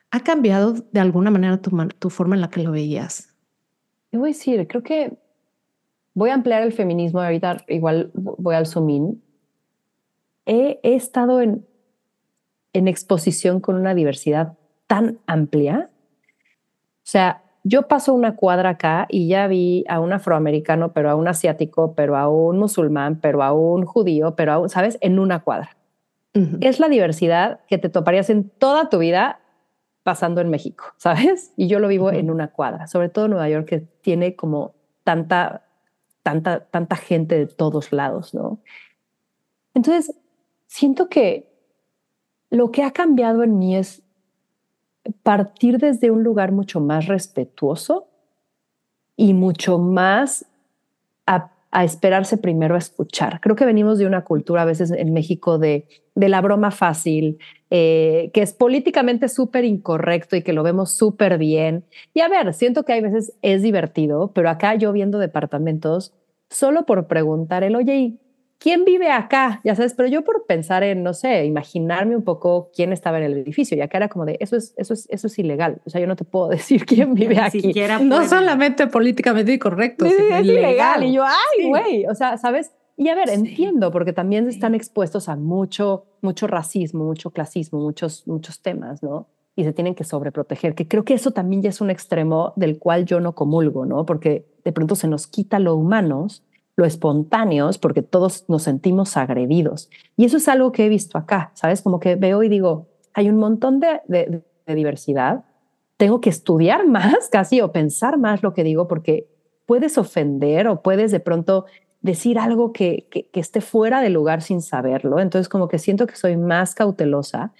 [0.09, 3.33] ¿ha cambiado de alguna manera tu, forma en la que lo veías?
[4.11, 5.17] Yo voy a decir, creo que
[6.13, 9.19] voy a ampliar el feminismo, ahorita igual voy al zoom.
[10.45, 11.63] He, estado en
[12.73, 15.89] exposición con una diversidad tan amplia.
[17.03, 21.15] O sea, yo paso una cuadra acá y ya vi a un afroamericano, pero a
[21.15, 24.97] un asiático, pero a un musulmán, pero a un judío, pero a un, ¿sabes?
[25.01, 25.77] En una cuadra.
[26.35, 26.57] Uh -huh.
[26.61, 29.39] Es la diversidad que te toparías en toda tu vida
[30.03, 31.53] pasando en México, ¿sabes?
[31.55, 32.19] Y yo lo vivo uh -huh.
[32.19, 35.63] en una cuadra, sobre todo Nueva York, que tiene como tanta,
[36.21, 38.59] tanta, tanta gente de todos lados, ¿no?
[39.73, 40.15] Entonces,
[40.67, 41.49] siento que
[42.49, 44.02] lo que ha cambiado en mí es
[45.23, 48.07] partir desde un lugar mucho más respetuoso
[49.15, 50.45] y mucho más
[51.25, 51.49] a,
[51.83, 53.39] esperarse primero a escuchar.
[53.41, 57.39] Creo que venimos de una cultura a veces en México de, de la broma fácil,
[57.71, 61.83] eh, que es políticamente súper incorrecto y que lo vemos súper bien.
[62.13, 66.13] Y a ver, siento que hay veces es divertido, pero acá yo viendo departamentos,
[66.51, 68.19] solo por preguntar el, oye,
[68.63, 69.59] ¿quién vive acá?
[69.65, 73.25] Ya sabes, pero yo por pensar en, no sé, imaginarme un poco quién estaba en
[73.25, 75.81] el edificio, ya que era como de, eso es, eso es, eso es ilegal.
[75.85, 77.59] O sea, yo no te puedo decir quién vive aquí.
[77.59, 78.29] Siquiera no puede.
[78.29, 80.63] solamente políticamente incorrecto, sí, sino es ilegal.
[80.69, 81.03] ilegal.
[81.03, 82.05] Y yo, ay, güey, sí.
[82.07, 82.71] o sea, ¿sabes?
[82.95, 83.35] Y a ver, sí.
[83.35, 89.27] entiendo, porque también están expuestos a mucho, mucho racismo, mucho clasismo, muchos, muchos temas, ¿no?
[89.57, 92.79] Y se tienen que sobreproteger, que creo que eso también ya es un extremo del
[92.79, 94.05] cual yo no comulgo, ¿no?
[94.05, 96.43] Porque de pronto se nos quita lo humanos
[96.75, 99.89] lo espontáneos, porque todos nos sentimos agredidos.
[100.17, 101.81] Y eso es algo que he visto acá, ¿sabes?
[101.81, 105.43] Como que veo y digo, hay un montón de, diversidad,
[105.97, 109.27] tengo que estudiar más casi o pensar más lo que digo, porque
[109.65, 111.65] puedes ofender o puedes de pronto
[112.01, 115.19] decir algo que, que, que esté fuera de lugar sin saberlo.
[115.19, 117.53] Entonces como que siento que soy más cautelosa.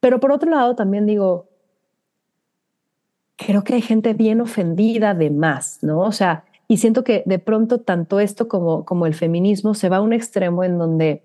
[0.00, 1.48] Pero por otro lado también digo,
[3.36, 6.00] creo que hay gente bien ofendida de más, ¿no?
[6.00, 9.98] O sea, y siento que de pronto tanto esto como, como el feminismo se va
[9.98, 11.22] a un extremo en donde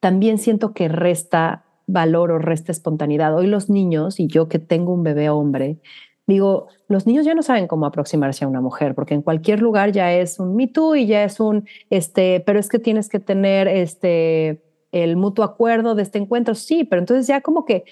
[0.00, 3.36] también siento que resta valor o resta espontaneidad.
[3.36, 5.78] Hoy los niños, y yo que tengo un bebé hombre,
[6.26, 9.92] digo, los niños ya no saben cómo aproximarse a una mujer, porque en cualquier lugar
[9.92, 13.20] ya es un Me Too y ya es un, este, pero es que tienes que
[13.20, 16.54] tener este, el mutuo acuerdo de este encuentro.
[16.54, 17.84] Sí, pero entonces ya como que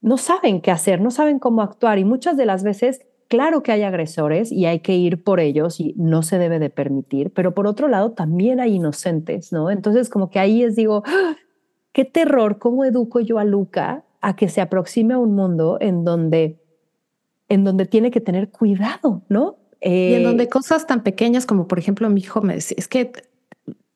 [0.00, 3.72] no saben qué hacer, no saben cómo actuar y muchas de las veces claro que
[3.72, 7.54] hay agresores y hay que ir por ellos y no se debe de permitir, pero
[7.54, 9.70] por otro lado también hay inocentes, ¿no?
[9.70, 11.36] Entonces como que ahí es digo, ¡Ah!
[11.92, 16.04] qué terror, ¿cómo educo yo a Luca a que se aproxime a un mundo en
[16.04, 16.58] donde,
[17.48, 19.56] en donde tiene que tener cuidado, ¿no?
[19.80, 22.88] Eh, y en donde cosas tan pequeñas como por ejemplo mi hijo me decía, es
[22.88, 23.12] que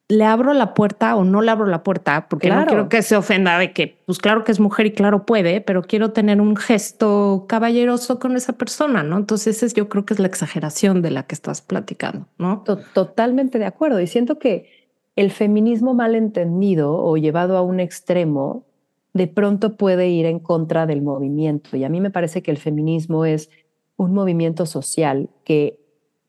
[0.08, 3.14] le abro la puerta o no le abro la puerta, porque no quiero que se
[3.14, 6.56] ofenda de que, pues claro que es mujer y claro puede, pero quiero tener un
[6.56, 9.18] gesto caballeroso con esa persona, ¿no?
[9.18, 12.64] Entonces es, yo creo que es la exageración de la que estás platicando, ¿no?
[12.94, 14.00] Totalmente de acuerdo.
[14.00, 14.70] Y siento que
[15.14, 18.64] el feminismo mal entendido o llevado a un extremo
[19.12, 21.76] de pronto puede ir en contra del movimiento.
[21.76, 23.50] Y a mí me parece que el feminismo es
[23.96, 25.80] un movimiento social que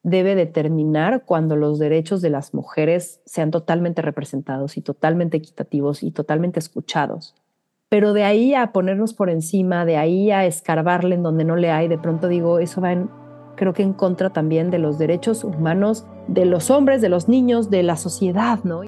[0.04, 6.12] debe determinar cuando los derechos de las mujeres sean totalmente representados y totalmente equitativos y
[6.12, 7.36] totalmente escuchados.
[7.90, 11.72] Pero de ahí a ponernos por encima, de ahí a escarbarle en donde no le
[11.72, 13.10] hay, de pronto digo, eso va en,
[13.56, 17.70] creo que en contra también de los derechos humanos de los hombres, de los niños,
[17.70, 18.84] de la sociedad, ¿no?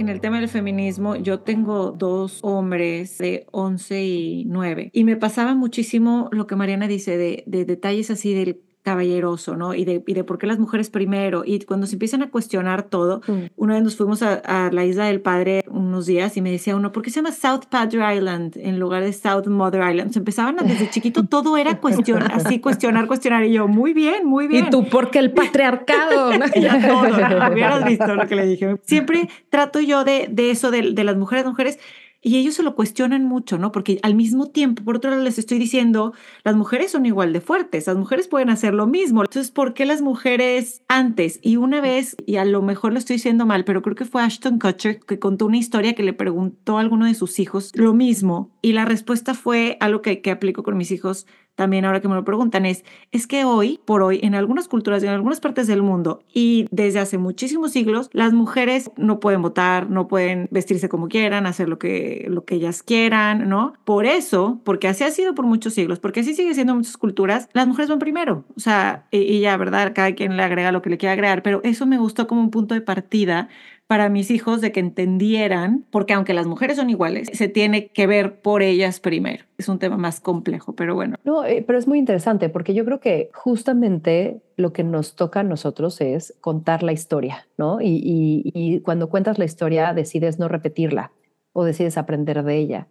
[0.00, 5.16] En el tema del feminismo, yo tengo dos hombres de 11 y 9 y me
[5.16, 9.74] pasaba muchísimo lo que Mariana dice de, de detalles así del caballeroso, ¿no?
[9.74, 11.42] Y de, y de por qué las mujeres primero.
[11.44, 13.50] Y cuando se empiezan a cuestionar todo, mm.
[13.56, 16.92] una vez nos fuimos a, la isla del padre unos días y me decía uno,
[16.92, 20.12] ¿por qué se llama South Padre Island en lugar de South Mother Island?
[20.12, 23.44] Se empezaban a, desde chiquito, todo era cuestionar, así cuestionar, cuestionar.
[23.44, 24.66] Y yo, muy bien, muy bien.
[24.66, 26.32] ¿Y tú por qué el patriarcado?
[26.54, 28.76] ya todo, hubieras visto lo que le dije.
[28.84, 31.78] Siempre trato yo de, de eso, de, de las mujeres, mujeres
[32.22, 33.72] y ellos se lo cuestionan mucho, ¿no?
[33.72, 36.12] Porque al mismo tiempo, por otro lado, les estoy diciendo,
[36.44, 39.22] las mujeres son igual de fuertes, las mujeres pueden hacer lo mismo.
[39.22, 41.40] Entonces, ¿por qué las mujeres antes?
[41.42, 44.22] Y una vez, y a lo mejor lo estoy diciendo mal, pero creo que fue
[44.22, 47.94] Ashton Kutcher que contó una historia que le preguntó a alguno de sus hijos lo
[47.94, 48.50] mismo.
[48.60, 51.26] Y la respuesta fue algo que, que aplico con mis hijos
[51.60, 55.02] también ahora que me lo preguntan es, es que hoy, por hoy, en algunas culturas,
[55.02, 59.90] en algunas partes del mundo y desde hace muchísimos siglos, las mujeres no pueden votar,
[59.90, 63.74] no pueden vestirse como quieran, hacer lo que, lo que ellas quieran, ¿no?
[63.84, 66.96] Por eso, porque así ha sido por muchos siglos, porque así sigue siendo en muchas
[66.96, 68.46] culturas, las mujeres van primero.
[68.56, 69.92] O sea, y, y ya, ¿verdad?
[69.94, 72.50] Cada quien le agrega lo que le quiera agregar, pero eso me gustó como un
[72.50, 73.50] punto de partida
[73.90, 78.06] para mis hijos de que entendieran, porque aunque las mujeres son iguales, se tiene que
[78.06, 79.42] ver por ellas primero.
[79.58, 81.16] Es un tema más complejo, pero bueno.
[81.24, 85.40] No, eh, pero es muy interesante porque yo creo que justamente lo que nos toca
[85.40, 87.80] a nosotros es contar la historia, ¿no?
[87.80, 91.10] Y, y cuando cuentas la historia decides no repetirla
[91.52, 92.86] o decides aprender de ella.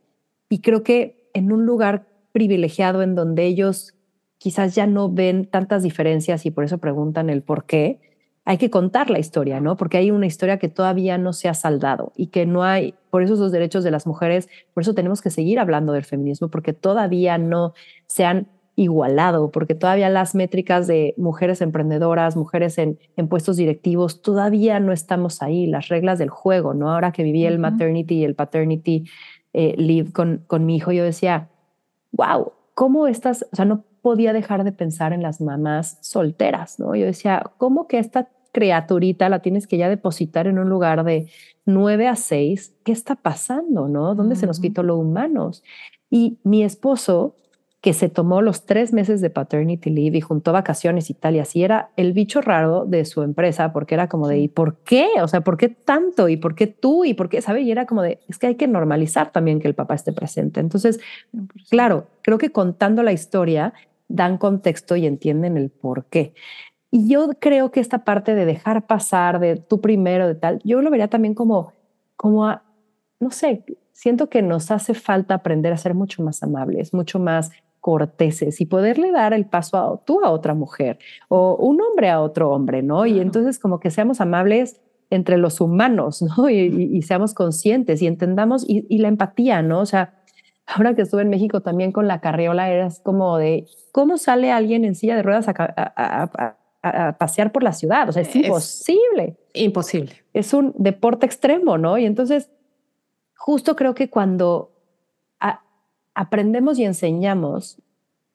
[0.50, 3.96] Y creo que en un lugar privilegiado en donde ellos
[4.38, 8.02] quizás ya no ven tantas diferencias y por eso preguntan el por qué,
[8.50, 9.78] hay que contar la historia, ¿no?
[9.78, 13.22] Porque hay una historia que todavía no se ha saldado y que no hay, por
[13.22, 16.74] eso los derechos de las mujeres, por eso tenemos que seguir hablando del feminismo, porque
[16.74, 17.76] todavía no
[18.08, 22.98] se han igualado, porque todavía las métricas de mujeres emprendedoras, mujeres en,
[23.30, 26.92] puestos directivos, todavía no estamos ahí, las reglas del juego, ¿no?
[26.92, 29.04] Ahora que viví el maternity y el paternity
[29.54, 31.50] eh, leave con, con mi hijo, yo decía,
[32.14, 33.46] wow, ¿cómo estás?
[33.52, 36.96] O sea, no podía dejar de pensar en las mamás solteras, ¿no?
[36.96, 41.28] Yo decía, ¿cómo que esta criaturita la tienes que ya depositar en un lugar de
[41.66, 43.88] 9 a 6, ¿qué está pasando?
[43.88, 44.16] ¿No?
[44.16, 45.64] ¿Dónde se nos quitó lo humanos?
[46.10, 47.36] Y mi esposo,
[47.82, 51.40] que se tomó los tres meses de paternity leave y juntó vacaciones y tal, y
[51.40, 55.08] así era el bicho raro de su empresa, porque era como de, ¿y por qué?
[55.22, 56.28] O sea, ¿por qué tanto?
[56.28, 57.06] ¿Y por qué tú?
[57.06, 57.42] ¿Y por qué?
[57.42, 57.62] ¿Sabe?
[57.62, 60.60] Y era como de, es que hay que normalizar también que el papá esté presente.
[60.60, 61.00] Entonces,
[61.70, 63.74] claro, creo que contando la historia
[64.10, 66.34] dan contexto y entienden el por qué.
[66.92, 70.82] Y yo creo que esta parte de dejar pasar, de tú primero, de tal, yo
[70.82, 71.74] lo vería también como,
[72.16, 72.64] como a,
[73.20, 77.52] no sé, siento que nos hace falta aprender a ser mucho más amables, mucho más
[77.80, 82.22] corteses y poderle dar el paso a tú a otra mujer o un hombre a
[82.22, 83.06] otro hombre, ¿no?
[83.06, 86.50] Y entonces como que seamos amables entre los humanos, ¿no?
[86.50, 89.80] Y, seamos conscientes y entendamos y, la empatía, ¿no?
[89.80, 90.14] O sea,
[90.66, 94.86] ahora que estuve en México también con la carriola, era como de, ¿cómo sale alguien
[94.86, 96.58] en silla de ruedas a, a,
[97.18, 98.10] pasear por la ciudad.
[98.10, 99.38] O sea, es, imposible.
[99.54, 100.24] Imposible.
[100.34, 101.98] Es un deporte extremo, ¿no?
[101.98, 102.50] Y entonces,
[103.36, 104.72] justo creo que cuando
[106.20, 107.82] aprendemos y enseñamos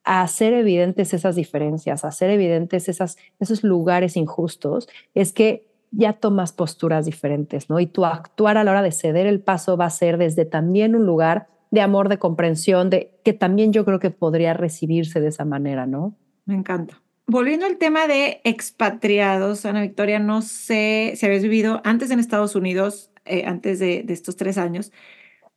[0.04, 6.14] a hacer evidentes esas diferencias, a hacer evidentes esas, esos lugares injustos, es que ya
[6.14, 7.78] tomas posturas diferentes, ¿no?
[7.80, 10.96] Y tu actuar a la hora de ceder el paso va a ser desde también
[10.96, 15.28] un lugar de amor, de comprensión, de que también yo creo que podría recibirse de
[15.28, 16.14] esa manera, ¿no?
[16.46, 17.02] Me encanta.
[17.26, 22.54] Volviendo al tema de expatriados, Ana Victoria, no sé si habías vivido antes en Estados
[22.54, 24.92] Unidos, eh, antes de, estos tres años,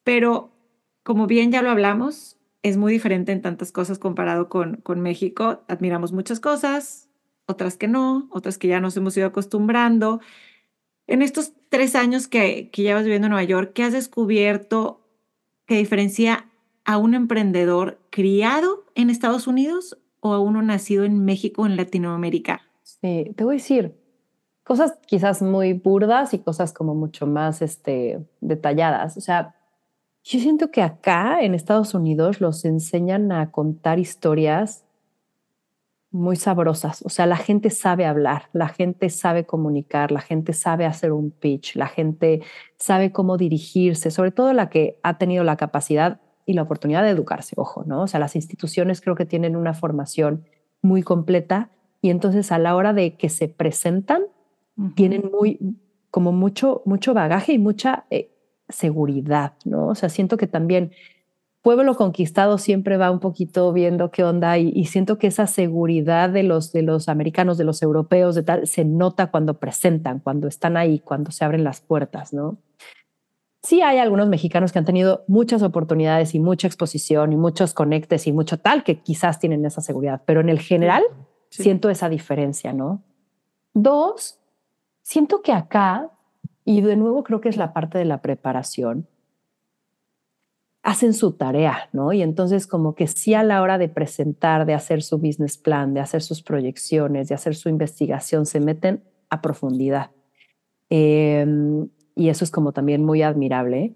[0.03, 0.53] pero
[1.03, 5.63] como bien ya lo hablamos, es muy diferente en tantas cosas comparado con, con México.
[5.67, 7.09] Admiramos muchas cosas,
[7.45, 10.21] otras que no, otras que ya nos hemos ido acostumbrando.
[11.05, 15.01] En estos tres años que, que llevas viviendo en Nueva York, ¿qué has descubierto
[15.65, 16.49] que diferencia
[16.85, 19.97] a un emprendedor criado en Estados Unidos
[20.33, 22.61] a uno nacido en México en Latinoamérica?
[22.83, 23.95] Sí, te voy a decir
[24.67, 29.15] cosas quizás muy burdas y cosas como mucho más este, detalladas.
[29.15, 29.55] O sea,
[30.25, 34.83] yo siento que acá en Estados Unidos los enseñan a contar historias
[36.11, 37.01] muy sabrosas.
[37.05, 41.31] O sea, la gente sabe hablar, la gente sabe comunicar, la gente sabe hacer un
[41.31, 42.41] pitch, la gente
[42.77, 47.09] sabe cómo dirigirse, sobre todo la que ha tenido la capacidad y la oportunidad de
[47.09, 48.03] educarse, ojo, ¿no?
[48.03, 50.45] O sea, las instituciones creo que tienen una formación
[50.81, 51.69] muy completa
[52.01, 54.23] y entonces a la hora de que se presentan,
[54.95, 55.59] tienen muy,
[56.09, 58.31] como mucho, mucho bagaje y mucha eh,
[58.69, 59.87] seguridad, ¿no?
[59.87, 60.91] O sea, siento que también
[61.61, 66.43] pueblo conquistado siempre va un poquito viendo qué onda y, siento que esa seguridad de
[66.43, 70.77] los, de los americanos, de los europeos, de tal, se nota cuando presentan, cuando están
[70.77, 72.57] ahí, cuando se abren las puertas, ¿no?
[73.67, 78.25] Sí hay algunos mexicanos que han tenido muchas oportunidades y mucha exposición y muchos conectes
[78.25, 81.03] y mucho tal que quizás tienen esa seguridad, pero en el general
[81.49, 83.03] siento esa diferencia, ¿no?
[83.73, 84.39] Dos,
[85.01, 86.09] siento que acá,
[86.63, 89.09] y de nuevo creo que es la parte de la preparación,
[90.81, 92.13] hacen su tarea, ¿no?
[92.13, 95.93] Y entonces como que sí a la hora de presentar, de hacer su business plan,
[95.93, 100.11] de hacer sus proyecciones, de hacer su investigación, se meten a profundidad.
[100.89, 103.93] Em, y eso es como también muy admirable.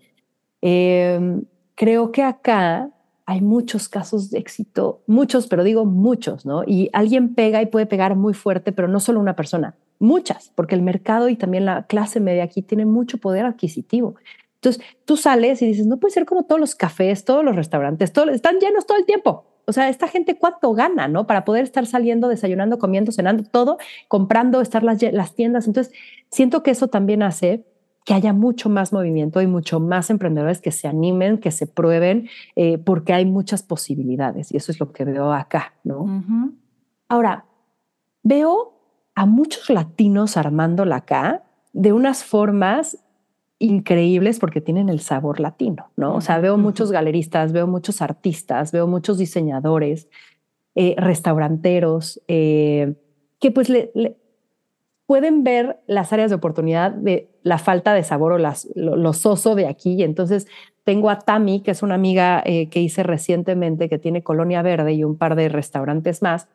[0.61, 1.43] Em,
[1.75, 2.91] creo que acá
[3.25, 6.63] hay muchos casos de éxito, muchos, pero digo muchos, ¿no?
[6.65, 10.75] Y alguien pega y puede pegar muy fuerte, pero no solo una persona, muchas, porque
[10.75, 14.15] el mercado y también la clase media aquí tienen mucho poder adquisitivo.
[14.55, 18.13] Entonces, tú sales y dices, no puede ser como todos los cafés, todos los restaurantes,
[18.13, 19.45] todos, están llenos todo el tiempo.
[19.65, 21.25] O sea, esta gente cuánto gana, ¿no?
[21.25, 25.67] Para poder estar saliendo, desayunando, comiendo, cenando, todo, comprando, estar las, las tiendas.
[25.67, 25.93] Entonces,
[26.29, 27.65] siento que eso también hace
[28.05, 32.29] que haya mucho más movimiento y mucho más emprendedores que se animen, que se prueben,
[32.55, 36.23] eh, porque hay muchas posibilidades y eso es lo que veo acá, ¿no?
[37.07, 37.45] Ahora,
[38.23, 38.73] veo
[39.13, 41.43] a muchos latinos armándola acá
[41.73, 42.97] de unas formas
[43.59, 46.15] increíbles porque tienen el sabor latino, ¿no?
[46.15, 50.09] O sea, veo muchos galeristas, veo muchos artistas, veo muchos diseñadores,
[50.73, 52.95] eh, restauranteros, eh,
[53.39, 53.91] que pues le,
[55.11, 59.55] pueden ver las áreas de oportunidad de la falta de sabor o las, lo, soso
[59.55, 59.95] de aquí.
[59.95, 60.47] Y entonces
[60.85, 64.93] tengo a Tami, que es una amiga eh, que hice recientemente, que tiene Colonia Verde
[64.93, 66.47] y un par de restaurantes más,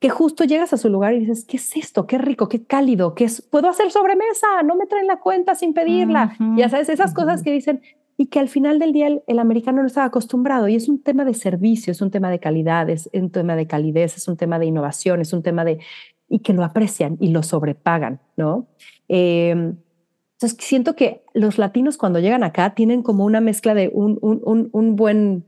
[0.00, 2.08] que justo llegas a su lugar y dices, ¿qué es esto?
[2.08, 5.72] Qué rico, qué cálido, qué es, puedo hacer sobremesa, no me traen la cuenta sin
[5.72, 6.36] pedirla.
[6.56, 7.82] Ya sabes, esas cosas que dicen
[8.16, 11.24] y que al final del día el, americano no estaba acostumbrado y es un tema
[11.24, 14.58] de servicio, es un tema de calidad, es un tema de calidez, es un tema
[14.58, 15.78] de innovación, es un tema de
[16.32, 18.66] y que lo aprecian y lo sobrepagan, ¿no?
[19.06, 19.76] Em,
[20.32, 24.70] entonces siento que los latinos cuando llegan acá tienen como una mezcla de un, un,
[24.72, 25.44] un buen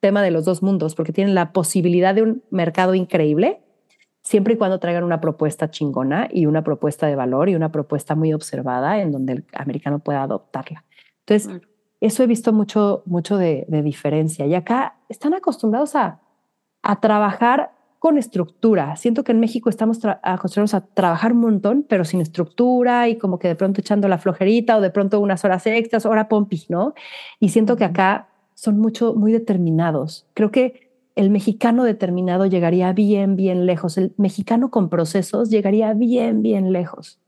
[0.00, 3.62] tema de los dos mundos, porque tienen la posibilidad de un mercado increíble,
[4.22, 8.14] siempre y cuando traigan una propuesta chingona y una propuesta de valor y una propuesta
[8.14, 10.84] muy observada en donde el americano pueda adoptarla.
[11.26, 11.62] Entonces,
[12.02, 14.44] eso he visto mucho, mucho de, diferencia.
[14.44, 16.20] Y acá están acostumbrados a,
[16.82, 18.94] a trabajar con estructura.
[18.96, 23.38] Siento que en México estamos acostumbrados a trabajar un montón, pero sin estructura y como
[23.38, 26.94] que de pronto echando la flojerita o de pronto unas horas extras, hora pompi, ¿no?
[27.40, 30.26] Y siento que acá son mucho, muy determinados.
[30.34, 33.98] Creo que el mexicano determinado llegaría bien, bien lejos.
[33.98, 37.18] El mexicano con procesos llegaría bien, bien lejos.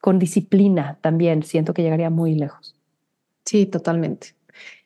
[0.00, 2.74] Con disciplina también siento que llegaría muy lejos.
[3.44, 4.34] Sí, totalmente.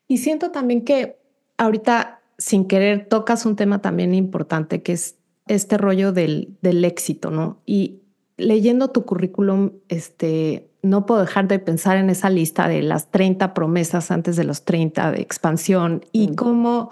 [0.07, 1.19] Y siento también que
[1.57, 5.17] ahorita, sin querer, tocas un tema también importante, que es
[5.47, 7.61] este rollo del, del éxito, ¿no?
[7.67, 8.01] Y
[8.37, 13.55] leyendo tu currículum, este, no puedo dejar de pensar en esa lista de las 30
[13.55, 16.35] promesas antes de los 30 de expansión y mm.
[16.35, 16.91] cómo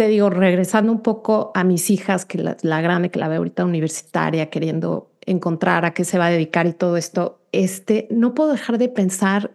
[0.00, 3.66] te digo, regresando un poco a mis hijas, que la, grande que la veo ahorita
[3.66, 8.50] universitaria, queriendo encontrar a qué se va a dedicar y todo esto, este, no puedo
[8.50, 9.50] dejar de pensar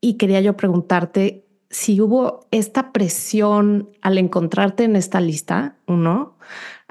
[0.00, 6.38] y quería yo preguntarte si hubo esta presión al encontrarte en esta lista, uno,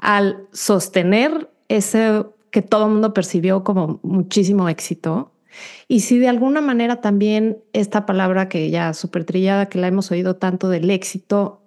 [0.02, 5.32] al sostener ese que todo el mundo percibió como muchísimo éxito.
[5.86, 10.10] Y si de alguna manera también esta palabra que ya súper trillada, que la hemos
[10.10, 11.62] oído tanto del éxito,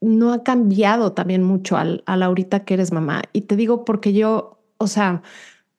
[0.00, 3.22] no ha cambiado también mucho al, a la ahorita que eres mamá.
[3.32, 5.22] Y te digo porque yo, o sea,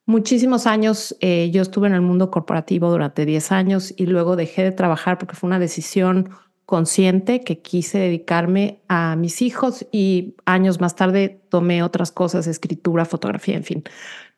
[0.06, 4.64] muchísimos años eh, yo estuve en el mundo corporativo durante 10 años y luego dejé
[4.64, 6.30] de trabajar porque fue una decisión
[6.72, 13.04] consciente que quise dedicarme a mis hijos y años más tarde tomé otras cosas, escritura,
[13.04, 13.84] fotografía, en fin.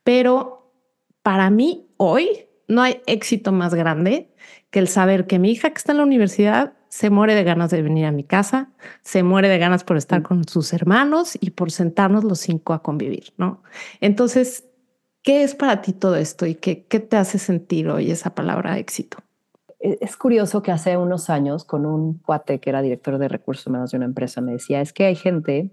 [0.03, 0.73] Pero
[1.21, 4.33] para mí hoy no hay éxito más grande
[4.71, 7.69] que el saber que mi hija que está en la universidad se muere de ganas
[7.69, 8.71] de venir a mi casa,
[9.03, 12.81] se muere de ganas por estar con sus hermanos y por sentarnos los cinco a
[12.81, 13.61] convivir, ¿no?
[14.01, 14.63] Entonces,
[15.21, 18.79] ¿qué es para ti todo esto y qué, qué te hace sentir hoy esa palabra
[18.79, 19.19] éxito?
[19.83, 23.67] E, es curioso que hace unos años con un cuate que era director de recursos
[23.67, 25.71] humanos de una empresa me decía, es que hay gente,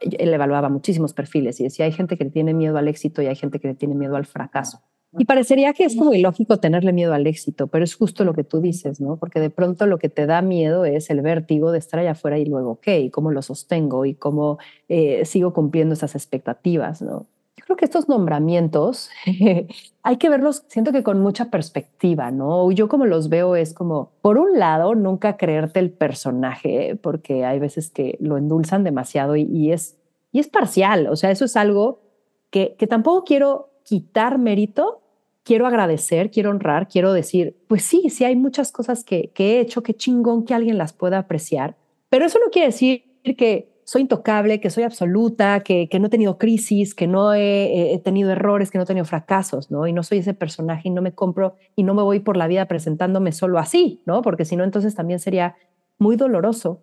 [0.00, 3.36] él evaluaba muchísimos perfiles y decía, hay gente que tiene miedo al éxito y hay
[3.36, 4.82] gente que le tiene miedo al fracaso.
[5.18, 8.44] Y parecería que es como ilógico tenerle miedo al éxito, pero es justo lo que
[8.44, 9.18] tú dices, ¿no?
[9.18, 12.38] Porque de pronto lo que te da miedo es el vértigo de estar allá afuera
[12.38, 14.58] y luego, ok, ¿cómo lo sostengo y cómo
[14.88, 17.26] eh, sigo cumpliendo esas expectativas, ¿no?
[17.72, 19.08] Creo que estos nombramientos
[20.02, 22.70] hay que verlos, siento que con mucha perspectiva, ¿no?
[22.70, 27.58] Yo como los veo es como, por un lado, nunca creerte el personaje, porque hay
[27.58, 29.96] veces que lo endulzan demasiado y, es,
[30.32, 32.02] y es parcial, o sea, eso es algo
[32.50, 35.00] que, que tampoco quiero quitar mérito,
[35.42, 39.60] quiero agradecer, quiero honrar, quiero decir, pues sí, sí hay muchas cosas que, que he
[39.60, 41.74] hecho, que chingón que alguien las pueda apreciar,
[42.10, 43.04] pero eso no quiere decir
[43.38, 47.92] que soy intocable, que soy absoluta, que, que no he tenido crisis, que no he,
[47.92, 49.86] he, tenido errores, que no he tenido fracasos, ¿no?
[49.86, 52.46] Y no soy ese personaje y no me compro y no me voy por la
[52.46, 54.22] vida presentándome solo así, ¿no?
[54.22, 55.56] Porque si no, entonces también sería
[55.98, 56.82] muy doloroso.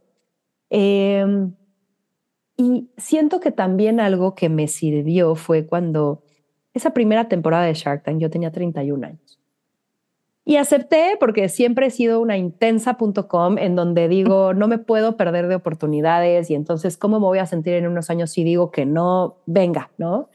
[0.70, 1.26] Eh,
[2.58, 6.24] y siento que también algo que me sirvió fue cuando
[6.74, 9.39] esa primera temporada de Shark Tank yo tenía 31 años.
[10.50, 15.48] Y acepté porque siempre he sido una intensa.com en donde digo, no me puedo perder
[15.48, 18.88] de oportunidades y entonces, ¿cómo me voy a sentir en unos años si digo que
[18.88, 20.28] no, venga, ¿no?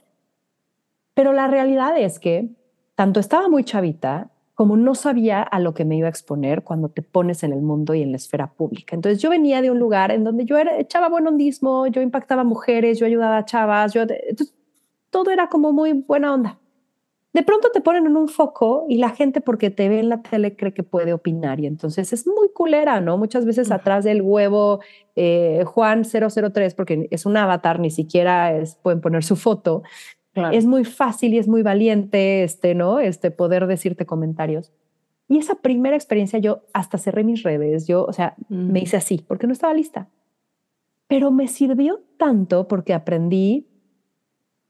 [1.15, 2.49] Pero la realidad es que
[2.95, 6.91] tanto estaba muy chavita como no sabía a lo que me iba a exponer cuando
[6.91, 8.95] te pones en el mundo y en la esfera pública.
[8.95, 12.45] Entonces yo venía de un lugar en donde yo era, echaba buen hondismo, yo impactaba
[12.45, 14.55] mujeres, yo ayudaba a chavas, yo, entonces,
[15.11, 16.61] todo era como muy buena onda.
[17.35, 20.23] De pronto te ponen en un foco y la gente porque te ve en la
[20.23, 23.19] tele cree que puede opinar y entonces es muy culera, ¿no?
[23.19, 24.79] Muchas veces atrás del huevo
[25.17, 29.83] eh, Juan 003, porque es un avatar, ni siquiera es, pueden poner su foto.
[30.53, 33.01] Es muy fácil y es muy valiente, este, ¿no?
[33.01, 34.73] Este poder decirte comentarios.
[35.29, 39.25] Y esa primera experiencia yo hasta cerré mis redes, yo, o sea, me hice así,
[39.27, 40.09] porque no estaba lista.
[41.09, 43.67] Pero me sirvió tanto porque aprendí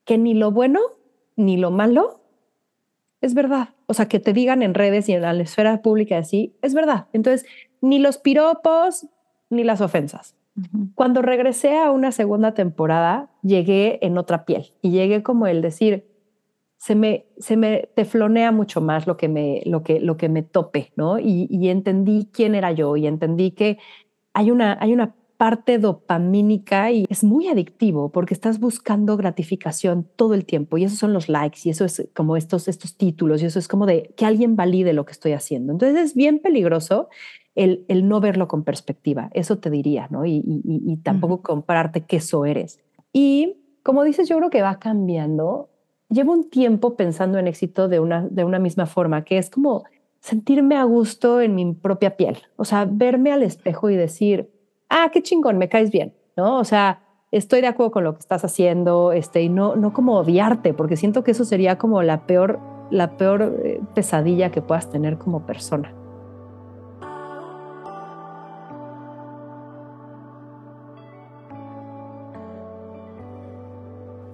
[0.04, 0.80] que ni lo bueno
[1.36, 2.23] ni lo malo
[3.24, 3.70] es verdad.
[3.86, 7.06] O sea, que te digan en redes y en la esfera pública así, es verdad.
[7.12, 7.46] Entonces,
[7.80, 9.06] ni los piropos
[9.50, 10.36] ni las ofensas.
[10.94, 16.06] Cuando regresé a una segunda temporada, llegué en otra piel y llegué como el decir,
[16.76, 20.42] se me, se me teflonea mucho más lo que me, lo que, lo que me
[20.42, 21.18] tope, ¿no?
[21.18, 23.78] Y, y entendí quién era yo y entendí que
[24.32, 30.34] hay una, hay una parte dopamínica y es muy adictivo porque estás buscando gratificación todo
[30.34, 33.46] el tiempo y esos son los likes y eso es como estos, estos títulos y
[33.46, 35.72] eso es como de que alguien valide lo que estoy haciendo.
[35.72, 37.08] Entonces es bien peligroso
[37.54, 40.26] el, el no verlo con perspectiva, eso te diría, ¿no?
[40.26, 42.80] Y, y, tampoco comprarte qué eso eres.
[43.12, 45.68] Y como dices, yo creo que va cambiando.
[46.08, 49.84] Llevo un tiempo pensando en éxito de una, de una misma forma, que es como
[50.20, 54.50] sentirme a gusto en mi propia piel, o sea, verme al espejo y decir,
[54.88, 56.58] ah, qué chingón, me caes bien, ¿no?
[56.58, 60.16] O sea, estoy de acuerdo con lo que estás haciendo, este, y no, no como
[60.18, 62.60] odiarte, porque siento que eso sería como la peor,
[62.90, 65.92] la peor eh, pesadilla que puedas tener como persona.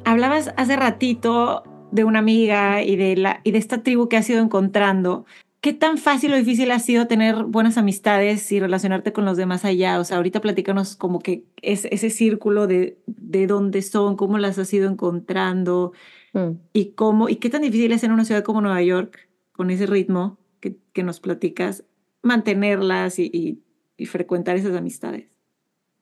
[0.05, 4.29] Hablabas hace ratito de una amiga y de, la, y de esta tribu que has
[4.29, 5.25] ido encontrando.
[5.61, 9.67] ¿Qué tan fácil o difícil ha sido tener buenas amistades y relacionarte con los demás
[9.67, 10.01] allá?
[10.01, 14.59] O sea, ahorita platícanos como que es ese círculo de, de dónde son, cómo las
[14.59, 15.93] has ido encontrando
[16.33, 16.53] mm.
[16.73, 19.85] y cómo, y qué tan difícil es en una ciudad como Nueva York, con ese
[19.85, 21.85] ritmo que, que nos platicas,
[22.23, 23.63] mantenerlas y,
[23.99, 25.27] y, frecuentar esas amistades.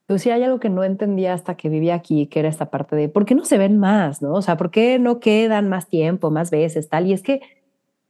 [0.06, 2.94] Pues sí, hay algo que no entendía hasta que vivía aquí, que era esta parte
[2.94, 4.22] de, ¿por qué no se ven más?
[4.22, 4.34] ¿no?
[4.34, 7.08] O sea, ¿por qué no quedan más tiempo, más veces, tal?
[7.08, 7.40] Y es que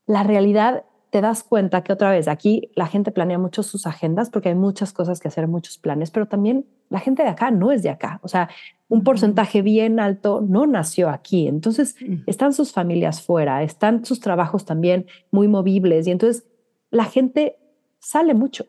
[0.06, 4.30] la realidad te das cuenta que otra vez aquí la gente planea mucho sus agendas
[4.30, 7.72] porque hay muchas cosas que hacer, muchos planes, pero también la gente de acá no
[7.72, 8.20] es de acá.
[8.22, 8.48] O sea,
[8.88, 11.48] un porcentaje bien alto no nació aquí.
[11.48, 11.96] Entonces,
[12.26, 16.46] están sus familias fuera, están sus trabajos también muy movibles y entonces
[16.90, 17.56] la gente
[17.98, 18.66] sale mucho.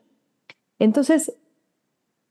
[0.78, 1.34] Entonces,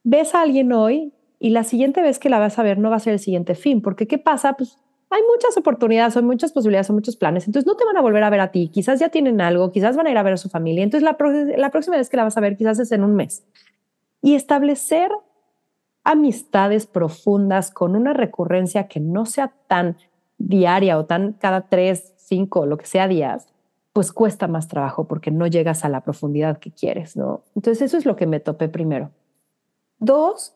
[0.03, 2.97] ves a alguien hoy y la siguiente vez que la vas a ver no va
[2.97, 4.53] a ser el siguiente fin, porque ¿qué pasa?
[4.53, 4.77] Pues
[5.09, 7.47] hay muchas oportunidades, hay muchas posibilidades, hay muchos planes.
[7.47, 8.69] Entonces no te van a volver a ver a ti.
[8.69, 10.83] Quizás ya tienen algo, quizás van a ir a ver a su familia.
[10.83, 11.17] Entonces la,
[11.57, 13.43] la próxima vez que la vas a ver, quizás es en un mes.
[14.21, 15.11] Y establecer
[16.03, 19.97] amistades profundas con una recurrencia que no sea tan
[20.37, 23.47] diaria o tan cada tres, cinco, lo que sea días,
[23.93, 27.43] pues cuesta más trabajo porque no llegas a la profundidad que quieres, ¿no?
[27.55, 29.11] Entonces eso es lo que me topé primero.
[29.97, 30.55] Dos,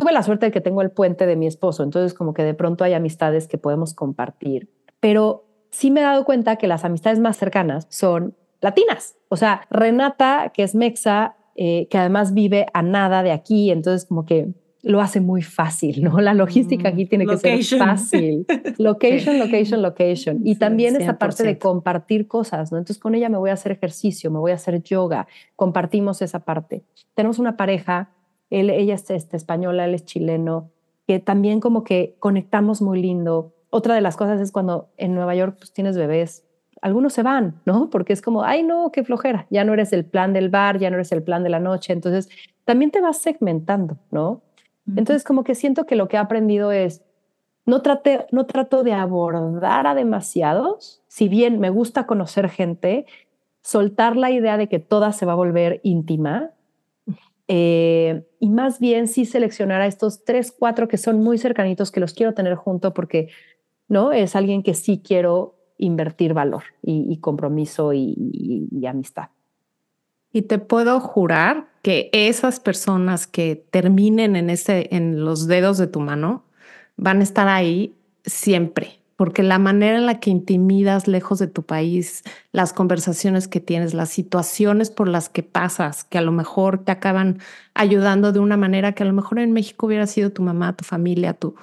[0.00, 2.54] tuve la suerte de que tengo el puente de mi esposo, entonces como que de
[2.54, 7.18] pronto hay amistades que podemos compartir, pero sí me he dado cuenta que las amistades
[7.20, 9.16] más cercanas son latinas.
[9.28, 14.06] O sea, Renata, que es mexa, eh, que además vive a nada de aquí, entonces
[14.06, 14.48] como que
[14.82, 16.20] lo hace muy fácil, ¿no?
[16.20, 18.46] La logística aquí tiene que ser fácil.
[18.78, 20.40] Location, location, location.
[20.42, 22.78] Y también esa parte de compartir cosas, ¿no?
[22.78, 26.40] Entonces con ella me voy a hacer ejercicio, me voy a hacer yoga, compartimos esa
[26.40, 26.82] parte.
[27.14, 28.10] Tenemos una pareja,
[28.50, 30.70] él, ella es este, española, él es chileno,
[31.06, 33.54] que también como que conectamos muy lindo.
[33.70, 36.44] Otra de las cosas es cuando en Nueva York pues, tienes bebés,
[36.82, 37.88] algunos se van, ¿no?
[37.90, 40.90] Porque es como, ay, no, qué flojera, ya no eres el plan del bar, ya
[40.90, 41.92] no eres el plan de la noche.
[41.92, 42.28] Entonces,
[42.64, 44.42] también te vas segmentando, ¿no?
[44.96, 47.02] Entonces, como que siento que lo que he aprendido es,
[47.64, 53.06] no, trate, no trato de abordar a demasiados, si bien me gusta conocer gente,
[53.62, 56.50] soltar la idea de que toda se va a volver íntima
[57.52, 61.98] eh, y más bien sí seleccionar a estos tres, cuatro que son muy cercanitos, que
[61.98, 63.28] los quiero tener junto porque
[63.88, 69.30] no es alguien que sí quiero invertir valor y, compromiso y amistad.
[70.32, 75.88] Y te puedo jurar que esas personas que terminen en, ese, en los dedos de
[75.88, 76.44] tu mano
[76.96, 81.62] van a estar ahí siempre, porque la manera en la que intimidas lejos de tu
[81.62, 86.82] país, las conversaciones que tienes, las situaciones por las que pasas, que a lo mejor
[86.86, 87.38] te acaban
[87.74, 90.86] ayudando de una manera que a lo mejor en México hubiera sido tu mamá, tu
[90.86, 91.54] familia, tu...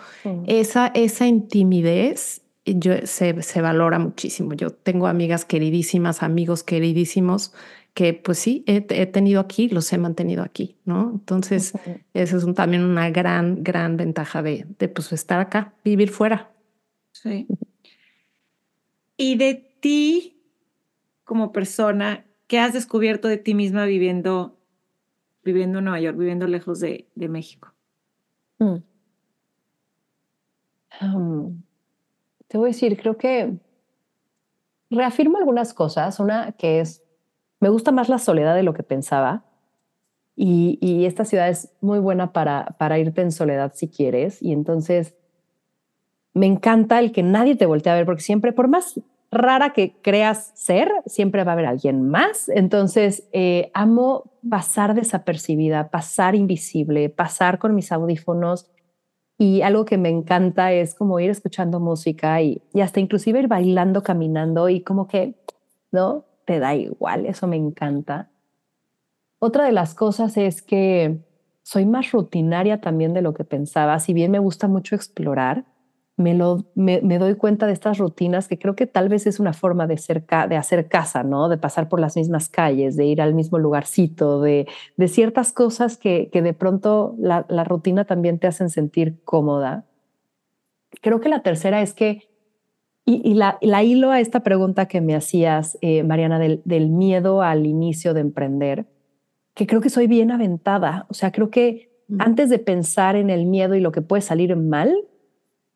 [0.45, 4.53] Esa, esa intimidez yo, se, se valora muchísimo.
[4.53, 7.53] Yo tengo amigas queridísimas, amigos queridísimos
[7.95, 11.09] que pues sí, he, tenido aquí, los he mantenido aquí, ¿no?
[11.11, 11.73] Entonces,
[12.13, 16.51] es también una gran, gran ventaja de, de pues, estar acá, vivir fuera.
[17.21, 17.47] Sí.
[19.17, 20.43] Y de ti
[21.23, 24.57] como persona, ¿qué has descubierto de ti misma viviendo,
[25.43, 27.73] viviendo en Nueva York, viviendo lejos de, de México?
[28.59, 28.77] Mm.
[32.47, 33.57] te voy a decir, creo que
[34.89, 36.19] reafirmo algunas cosas.
[36.19, 37.03] Una que es
[37.59, 39.43] me gusta más la soledad de lo que pensaba.
[40.39, 44.41] Y, esta ciudad es muy buena para, para irte en soledad si quieres.
[44.41, 45.16] Y entonces
[46.37, 48.99] me encanta el que nadie te voltee a ver, porque siempre, por más
[49.31, 52.49] rara que creas ser, siempre va a haber alguien más.
[52.49, 58.69] Entonces, eh, amo pasar desapercibida, pasar invisible, pasar con mis audífonos.
[59.37, 63.47] Y algo que me encanta es como ir escuchando música y, y hasta inclusive ir
[63.47, 65.35] bailando, caminando y como que,
[65.91, 66.25] ¿no?
[66.47, 68.31] te da igual, eso me encanta.
[69.37, 71.19] Otra de las cosas es que
[71.61, 75.65] soy más rutinaria también de lo que pensaba, si bien me gusta mucho explorar,
[76.17, 79.53] me, lo, me, doy cuenta de estas rutinas que creo que tal vez es una
[79.53, 81.47] forma de, ser, de hacer casa, ¿no?
[81.47, 85.95] De pasar por las mismas calles, de ir al mismo lugarcito, de, de ciertas cosas
[85.95, 89.85] que, que de pronto la, la rutina también te hacen sentir cómoda.
[91.01, 92.27] Creo que la tercera es que
[93.09, 97.65] y, la, hilo a esta pregunta que me hacías, eh, Mariana, del, del, miedo al
[97.65, 98.85] inicio de emprender,
[99.53, 101.05] que creo que soy bien aventada.
[101.09, 101.89] O sea, creo que
[102.19, 104.93] antes de pensar en el miedo y lo que puede salir mal,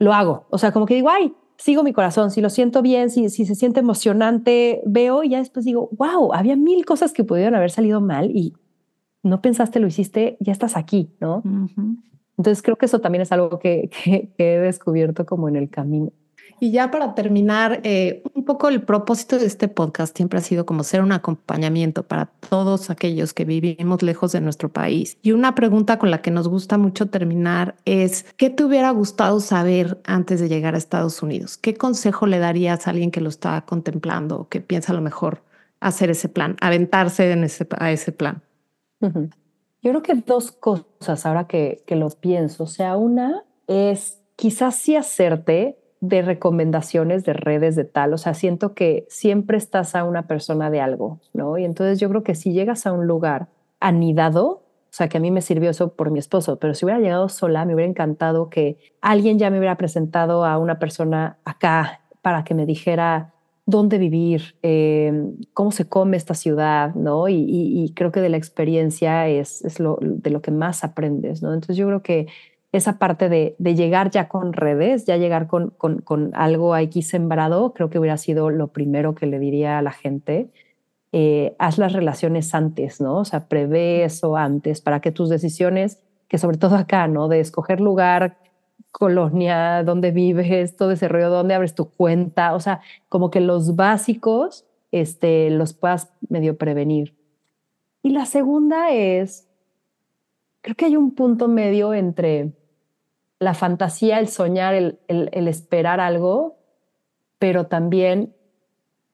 [0.02, 0.47] lo hago.
[0.49, 3.45] O sea, como que digo, ay, sigo mi corazón, si lo siento bien, si, si
[3.45, 7.70] se siente emocionante, veo y ya después digo, wow, había mil cosas que pudieron haber
[7.70, 8.54] salido mal y
[9.22, 11.43] no pensaste, lo hiciste, ya estás aquí, ¿no?
[12.36, 13.91] Entonces creo que eso también es algo que,
[14.36, 16.12] que he descubierto como en el camino.
[16.64, 20.64] Y ya para terminar, eh, un poco el propósito de este podcast siempre ha sido
[20.64, 25.18] como ser un acompañamiento para todos aquellos que vivimos lejos de nuestro país.
[25.24, 29.39] Y una pregunta con la que nos gusta mucho terminar es, ¿qué te hubiera gustado
[29.39, 31.57] saber antes de llegar a Estados Unidos?
[31.57, 35.01] ¿Qué consejo le darías a alguien que lo está contemplando o que piensa a lo
[35.01, 35.41] mejor
[35.80, 38.43] hacer ese plan, aventarse en ese, a ese plan?
[39.01, 42.66] Yo creo que dos cosas ahora que, que lo pienso.
[42.66, 48.34] O sea, una es quizás sí hacerte de recomendaciones de redes de tal, o sea,
[48.34, 51.60] siento que siempre estás a una persona de algo, ¿no?
[51.60, 53.47] Y entonces yo creo que si llegas a un lugar
[53.80, 54.47] anidado,
[54.91, 57.30] o sea, que a mí me sirvió eso por mi esposo, pero si hubiera llegado
[57.30, 62.43] sola, me hubiera encantado que alguien ya me hubiera presentado a una persona acá para
[62.43, 63.34] que me dijera
[63.68, 67.30] dónde vivir, em, cómo se come esta ciudad, ¿no?
[67.30, 71.54] Y, creo que de la experiencia es, es lo, de lo que más aprendes, ¿no?
[71.54, 72.28] Entonces yo creo que
[72.72, 77.90] esa parte de, llegar ya con redes, ya llegar con, con, algo aquí sembrado, creo
[77.90, 80.50] que hubiera sido lo primero que le diría a la gente.
[81.12, 83.18] Eh, haz las relaciones antes, ¿no?
[83.18, 86.00] O sea, prevé eso antes para que tus decisiones,
[86.30, 87.28] que sobre todo acá, ¿no?
[87.28, 88.38] De escoger lugar,
[88.92, 93.76] colonia, dónde vives, todo ese rollo, dónde abres tu cuenta, o sea, como que los
[93.76, 97.16] básicos este, los puedas medio prevenir.
[98.02, 99.50] Y la segunda es
[100.62, 102.54] creo que hay un punto medio entre
[103.42, 106.58] la fantasía, el soñar, el, el esperar algo,
[107.39, 108.36] pero también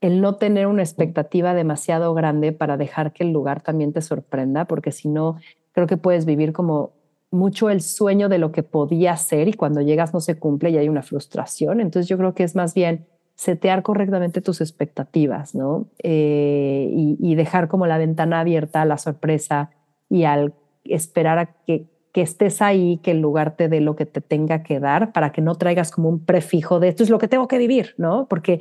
[0.02, 4.66] el no tener una expectativa demasiado grande para dejar que el lugar también te sorprenda,
[4.66, 5.38] porque si no,
[5.72, 6.92] creo que puedes vivir como
[7.32, 10.78] mucho el sueño de lo que podía ser y cuando llegas no se cumple y
[10.78, 11.80] hay una frustración.
[11.80, 13.06] Entonces yo creo que es más bien
[13.36, 15.88] setear correctamente tus expectativas, ¿no?
[16.04, 19.70] Eh, y, dejar como la ventana abierta a la sorpresa
[20.10, 20.54] y al
[20.84, 21.88] esperar a que,
[22.18, 25.32] que estés ahí, que el lugar te dé lo que te tenga que dar para
[25.32, 28.26] que no traigas como un prefijo de esto es lo que tengo que vivir, ¿no?
[28.28, 28.60] Porque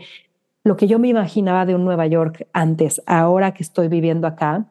[0.63, 4.67] lo que yo me imaginaba de un Nueva York antes, ahora que estoy viviendo acá,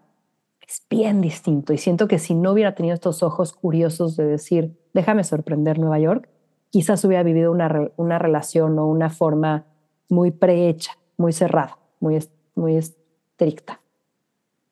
[0.67, 1.73] es bien distinto.
[1.73, 5.97] Y siento que si no hubiera tenido estos ojos curiosos de decir, déjame sorprender Nueva
[5.97, 6.29] York,
[6.69, 9.65] quizás hubiera vivido una, una relación o una forma
[10.09, 12.23] muy prehecha, muy cerrada, muy,
[12.53, 13.81] muy estricta.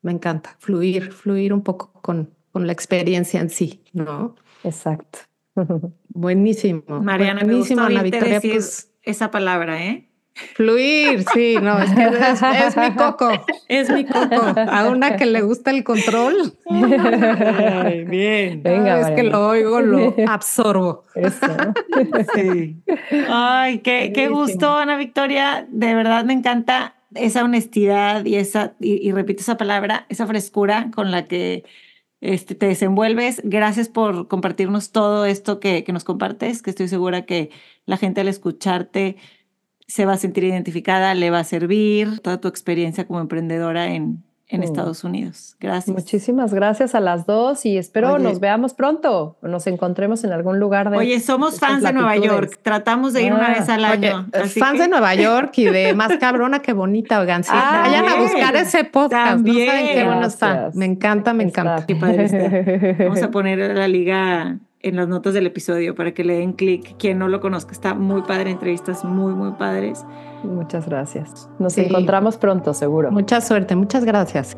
[0.04, 4.36] Me encanta fluir, fluir un poco con, con la experiencia en sí, ¿no?
[4.64, 5.20] Exacto.
[6.08, 7.02] Buenísimo.
[7.02, 10.08] Mariana, Buenísimo, me Victoria, pues, esa palabra, ¿eh?
[10.56, 12.06] Fluir, sí, no, es que
[12.68, 13.30] es, mi coco,
[13.68, 14.56] es mi coco.
[14.58, 16.54] A una que le gusta el control.
[16.66, 18.64] Ay, bien.
[18.64, 21.04] Venga, es que lo oigo, lo absorbo.
[22.36, 22.82] Sí.
[23.30, 25.68] Ay, qué, qué gusto, Ana Victoria.
[25.70, 31.12] De verdad me encanta esa honestidad y esa, y, repito esa palabra, esa frescura con
[31.12, 31.64] la que
[32.24, 33.42] este, te desenvuelves.
[33.44, 37.50] Gracias por compartirnos todo esto que, que nos compartes, que estoy segura que
[37.86, 39.18] la gente al escucharte
[39.88, 44.24] se va a sentir identificada, le va a servir toda tu experiencia como emprendedora en,
[44.54, 44.64] en mm.
[44.64, 45.56] Estados Unidos.
[45.60, 45.94] Gracias.
[45.94, 50.92] Muchísimas gracias a las dos y espero nos veamos pronto, nos encontremos en algún lugar
[50.92, 50.98] de.
[50.98, 54.28] Oye, somos fans de Nueva York, tratamos de ir una ah, vez al año.
[54.60, 57.44] fans de Nueva York y de más cabrona que bonita, oigan.
[57.50, 59.32] Ah, vayan a buscar ese podcast.
[59.32, 59.66] También.
[59.66, 60.72] No saben qué bueno está.
[60.76, 61.86] Me encanta, me encanta.
[63.00, 66.96] Vamos a poner la liga en las notas del episodio para que le den clic.
[66.98, 70.06] Quien no lo conozca, está muy padre, entrevistas muy, muy padres.
[70.44, 71.50] Muchas gracias.
[71.60, 73.12] Nos encontramos pronto, seguro.
[73.12, 74.58] Mucha suerte, muchas gracias.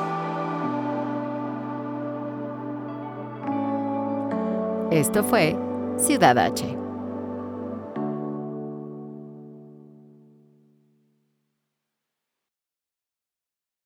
[4.91, 5.55] Esto fue
[5.97, 6.80] Ciudad H.